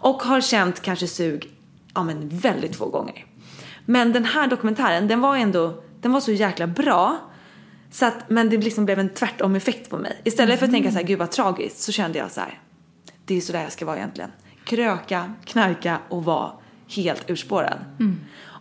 [0.00, 1.50] Och har känt kanske sug,
[1.94, 3.24] ja men väldigt få gånger.
[3.84, 7.18] Men den här dokumentären, den var ändå, den var så jäkla bra.
[7.90, 10.20] Så att, men det liksom blev en tvärtom effekt på mig.
[10.24, 12.60] Istället för att tänka så här, gud vad tragiskt, så kände jag så här.
[13.24, 14.30] Det är så där jag ska vara egentligen.
[14.64, 16.52] Kröka, knarka och vara
[16.88, 17.78] helt urspårad.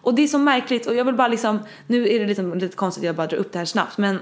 [0.05, 2.75] Och det är så märkligt och jag vill bara liksom, nu är det liksom lite
[2.75, 4.19] konstigt att jag bara drar upp det här snabbt men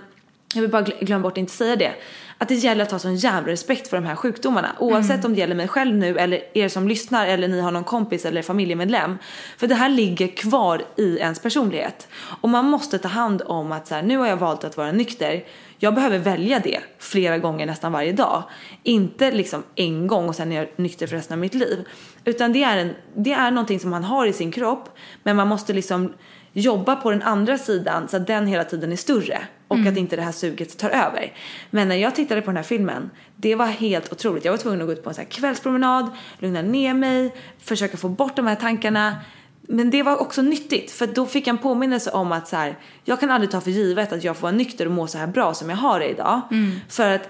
[0.54, 1.94] jag vill bara gl- glömma bort att inte säga det.
[2.38, 4.76] Att det gäller att ha sån jävla respekt för de här sjukdomarna.
[4.80, 7.84] Oavsett om det gäller mig själv nu eller er som lyssnar eller ni har någon
[7.84, 9.18] kompis eller familjemedlem.
[9.58, 12.08] För det här ligger kvar i ens personlighet.
[12.42, 14.92] Och man måste ta hand om att så här, nu har jag valt att vara
[14.92, 15.44] nykter.
[15.78, 18.44] Jag behöver välja det flera gånger nästan varje dag.
[18.84, 21.88] Inte liksom en gång och sen är jag nykter för resten av mitt liv.
[22.26, 24.90] Utan det är, en, det är någonting som man har i sin kropp.
[25.24, 26.14] Men man måste liksom
[26.54, 29.42] jobba på den andra sidan så att den hela tiden är större
[29.74, 31.34] och att inte det här suget tar över.
[31.70, 34.46] Men när jag tittade på den här filmen, det var helt otroligt.
[34.46, 36.10] Jag var tvungen att gå ut på en så kvällspromenad,
[36.40, 39.16] lugna ner mig, försöka få bort de här tankarna.
[39.62, 42.78] Men det var också nyttigt för då fick jag en påminnelse om att så här,
[43.04, 45.28] jag kan aldrig ta för givet att jag får vara nykter och må så här
[45.28, 46.42] bra som jag har det idag.
[46.90, 47.30] För att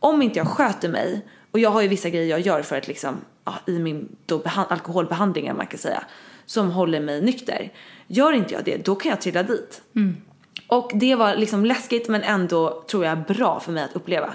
[0.00, 2.88] om inte jag sköter mig, och jag har ju vissa grejer jag gör för att
[2.88, 6.04] liksom, ja, i min då behan- alkoholbehandling man kan säga,
[6.46, 7.72] som håller mig nykter.
[8.06, 9.82] Gör inte jag det, då kan jag trilla dit.
[10.68, 14.32] Och det var liksom läskigt men ändå tror jag bra för mig att uppleva.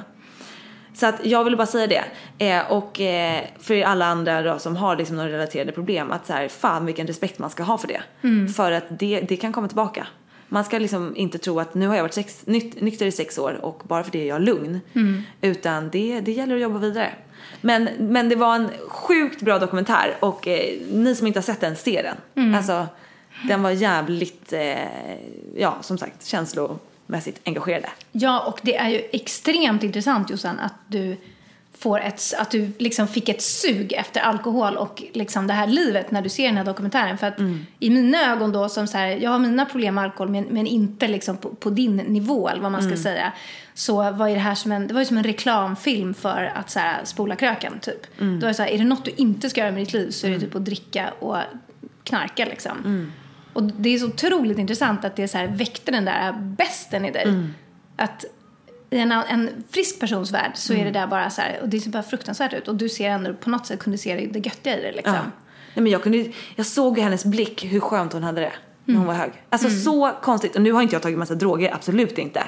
[0.94, 2.04] Så att jag ville bara säga det.
[2.46, 6.34] Eh, och eh, för alla andra då, som har liksom några relaterade problem att så
[6.34, 8.02] här, fan vilken respekt man ska ha för det.
[8.54, 10.08] För att det, det kan komma tillbaka.
[10.48, 13.38] Man ska liksom inte tro att nu har jag varit sex, nykt, nykter i sex
[13.38, 14.80] år och bara för det är jag lugn.
[15.42, 17.10] Utan det, det gäller att jobba vidare.
[17.62, 21.62] Men, men det var en sjukt bra dokumentär och eh, ni som inte har sett
[21.62, 22.18] den, se den.
[22.56, 22.88] Alltså,
[23.48, 24.78] den var jävligt, eh,
[25.56, 27.90] ja som sagt, känslomässigt engagerande.
[28.12, 31.18] Ja, och det är ju extremt intressant Jossan att du
[31.78, 36.12] får ett, att du liksom fick ett sug efter alkohol och liksom det här livet
[36.12, 37.18] när du ser den här dokumentären.
[37.18, 37.40] För att
[37.80, 40.68] i mina ögon då, som så här, jag har mina problem med alkohol men, men
[40.68, 43.34] inte liksom på, på din nivå eller vad man ska säga.
[43.74, 46.80] Så var det här som en, det var ju som en reklamfilm för att så
[46.80, 48.02] här, spola kröken typ.
[48.40, 50.12] Då är det så här, är det något du inte ska göra med ditt liv
[50.12, 51.38] så är det typ att dricka och
[52.04, 53.12] knarka liksom.
[53.54, 57.12] Och det är så otroligt intressant att det så här väckte den där besten i
[57.12, 57.28] dig.
[57.96, 58.26] Att
[58.90, 61.80] i en, en frisk persons värld så är det där bara så här, och det
[61.80, 62.68] ser bara fruktansvärt ut.
[62.68, 65.16] Och du ser ändå på något sätt kunde se det, det göttiga i det liksom.
[65.16, 65.22] Ja.
[65.74, 68.52] Nej, men jag, kunde, jag såg ju hennes blick hur skönt hon hade det
[68.86, 69.32] när hon var hög.
[69.50, 70.56] Alltså så konstigt.
[70.56, 72.44] Och nu har inte jag tagit massa droger, absolut inte.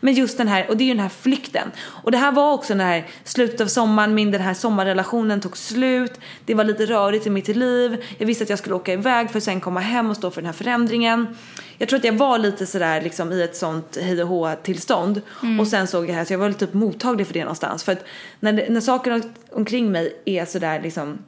[0.00, 1.70] Men just den här, och det är ju den här flykten.
[1.78, 5.56] Och det här var också den här slutet av sommaren, min den här sommarrelationen tog
[5.56, 6.12] slut.
[6.44, 8.04] Det var lite rörigt i mitt liv.
[8.18, 10.40] Jag visste att jag skulle åka iväg för att sen komma hem och stå för
[10.40, 11.36] den här förändringen.
[11.78, 15.22] Jag tror att jag var lite sådär liksom i ett sånt hej och hå tillstånd.
[15.60, 17.84] Och sen såg jag här så jag var lite typ mottaglig för det någonstans.
[17.84, 18.04] För att
[18.40, 19.22] när, när saker
[19.52, 21.18] omkring mig är sådär liksom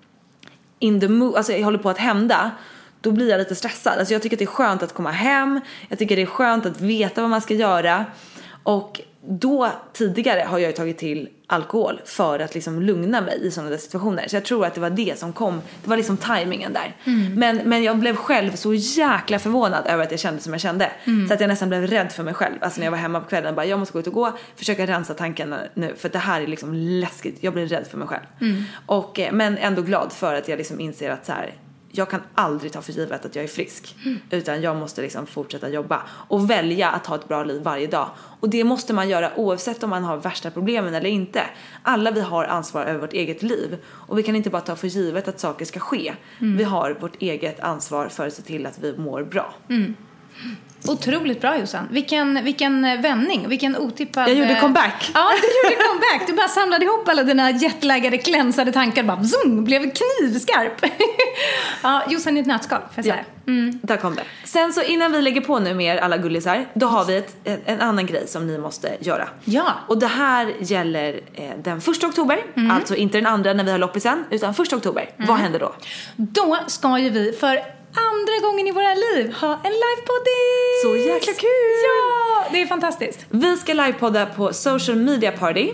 [0.78, 2.50] in the mood, alltså jag håller på att hända,
[3.07, 3.98] då blir jag lite stressad.
[3.98, 6.66] Alltså jag tycker att det är skönt att komma hem, jag tycker det är skönt
[6.66, 8.04] att veta vad man ska göra.
[8.62, 13.50] Och då tidigare har jag ju tagit till alkohol för att liksom lugna mig i
[13.50, 14.28] sådana där situationer.
[14.28, 16.96] Så jag tror att det var det som kom, det var liksom tajmingen där.
[17.36, 20.90] Men, men jag blev själv så jäkla förvånad över att jag kände som jag kände.
[21.28, 22.54] Så att jag nästan blev rädd för mig själv.
[22.61, 24.86] Alltså när jag var hemma på kvällen bara jag måste gå ut och gå, försöka
[24.86, 27.38] rensa tankarna nu för det här är liksom läskigt.
[27.40, 28.24] Jag blir rädd för mig själv.
[28.86, 31.54] Och, eh, men ändå glad för att jag liksom inser att så här,
[31.91, 33.97] jag kan aldrig ta för givet att jag är frisk.
[34.30, 36.03] Utan jag måste liksom fortsätta jobba.
[36.28, 38.11] Och välja att ha ett bra liv varje dag.
[38.41, 41.43] Och det måste man göra oavsett om man har värsta problemen eller inte.
[41.82, 43.78] Alla vi har ansvar över vårt eget liv.
[43.87, 46.14] Och vi kan inte bara ta för givet att saker ska ske.
[46.57, 49.55] Vi har vårt eget ansvar för att se till att vi mår bra.
[50.89, 51.89] Otroligt bra Jossan.
[51.91, 54.28] Vilken, vilken eh, vändning, vilken otippad...
[54.28, 55.11] Jag gjorde eh, comeback.
[55.14, 56.26] Ja, du gjorde comeback.
[56.26, 60.84] Du bara samlade ihop alla dina jetlaggade, klänsade tankar bara zoom, blev knivskarp.
[61.82, 63.12] ja, Jossan i ett nötskal, får jag Ja.
[63.12, 63.24] säga.
[63.49, 63.78] Mm.
[63.82, 64.22] Där kom det.
[64.45, 67.37] Sen så innan vi lägger på nu med er alla gullisar, då har vi ett,
[67.66, 69.28] en, annan grej som ni måste göra.
[69.45, 69.64] Ja.
[69.87, 72.70] Och det här gäller eh, den första oktober, Mm.
[72.70, 75.11] alltså inte den andra när vi har loppisen, utan första oktober.
[75.16, 75.74] Vad händer då?
[76.16, 77.61] Då ska ju vi för
[77.97, 80.82] andra gången i våra liv ha en livepoddis!
[80.82, 81.82] Så jäkla kul!
[81.84, 83.26] Ja, det är fantastiskt.
[83.30, 85.72] Vi ska livepodda på Social Media Party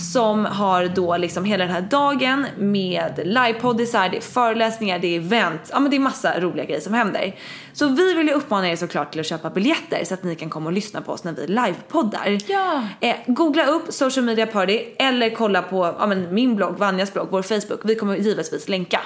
[0.00, 5.20] som har då liksom hela den här dagen med livepoddisar, det är föreläsningar, det är
[5.20, 7.34] event, ja men det är massa roliga grejer som händer.
[7.78, 10.50] Så vi vill ju uppmana er såklart till att köpa biljetter så att ni kan
[10.50, 12.38] komma och lyssna på oss när vi livepoddar.
[12.46, 12.82] Ja.
[13.00, 17.28] Eh, googla upp Social Media Party eller kolla på ja, men min blogg, Vanjas blogg,
[17.30, 17.80] vår Facebook.
[17.84, 19.00] Vi kommer givetvis länka.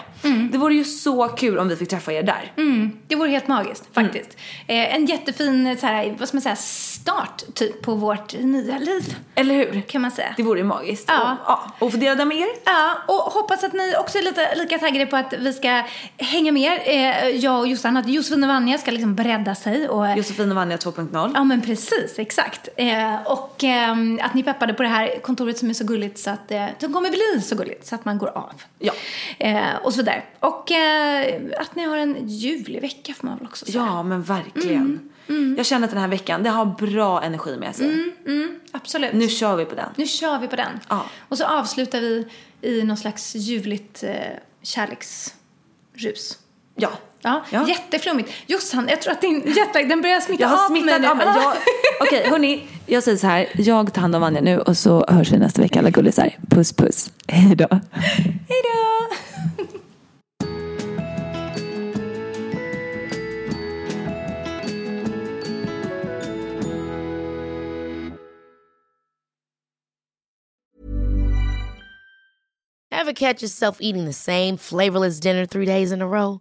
[0.53, 2.53] Det vore ju så kul om vi fick träffa er där.
[2.57, 4.37] Mm, det vore helt magiskt faktiskt.
[4.66, 9.16] Eh, en jättefin så här, vad ska man säga, start typ på vårt nya liv.
[9.35, 9.81] Eller hur?
[9.81, 10.35] Kan man säga.
[10.37, 11.05] Det vore ju magiskt.
[11.09, 11.33] Ja.
[11.33, 12.49] Och, ja, och få dela det med er.
[12.64, 15.83] Ja, och hoppas att ni också är lite, lika taggade på att vi ska
[16.16, 16.81] hänga med.
[16.85, 19.89] Eh, jag och Jossan, att Josefin och Vanja ska liksom bredda sig.
[19.89, 21.31] Och, Josefin och Vanja 2.0.
[21.35, 22.69] Ja men precis, exakt.
[22.77, 26.31] Eh, och ehm, att ni peppade på det här kontoret som är så gulligt så
[26.31, 28.63] att eh, det kommer bli så gulligt så att man går av.
[28.79, 28.93] Ja.
[29.39, 30.23] Eh, och så vidare.
[30.41, 33.79] Och eh, att ni har en ljuvlig vecka får man väl också säga.
[33.79, 35.11] Ja, men verkligen.
[35.57, 38.15] Jag känner att den här veckan, det har bra energi med sig.
[38.73, 39.13] Absolut.
[39.13, 39.89] Nu kör vi på den.
[39.97, 40.81] Nu kör vi på den.
[40.89, 41.05] Ja.
[41.29, 42.27] Och så avslutar vi
[42.61, 44.15] i någon slags ljuvligt eh,
[44.63, 46.39] kärleksrus.
[46.75, 46.91] Ja.
[47.23, 47.68] Ja, Ja.
[47.68, 48.31] jätteflummigt.
[48.47, 51.09] Jossan, jag tror att din jetlag, den börjar smitta Jag har av mig smittat nu.
[51.09, 51.27] av mig.
[51.27, 51.55] Jag-
[52.01, 52.66] Okej, hörni.
[52.87, 53.49] Jag säger så här.
[53.55, 56.31] Jag tar hand om Vanja nu och så hörs vi nästa vecka alla gullisar.
[56.51, 57.11] Puss, puss.
[57.29, 57.66] Hej då.
[58.49, 59.07] Hej då!
[72.93, 76.41] Ever catch yourself eating the same flavorless dinner three days in a row?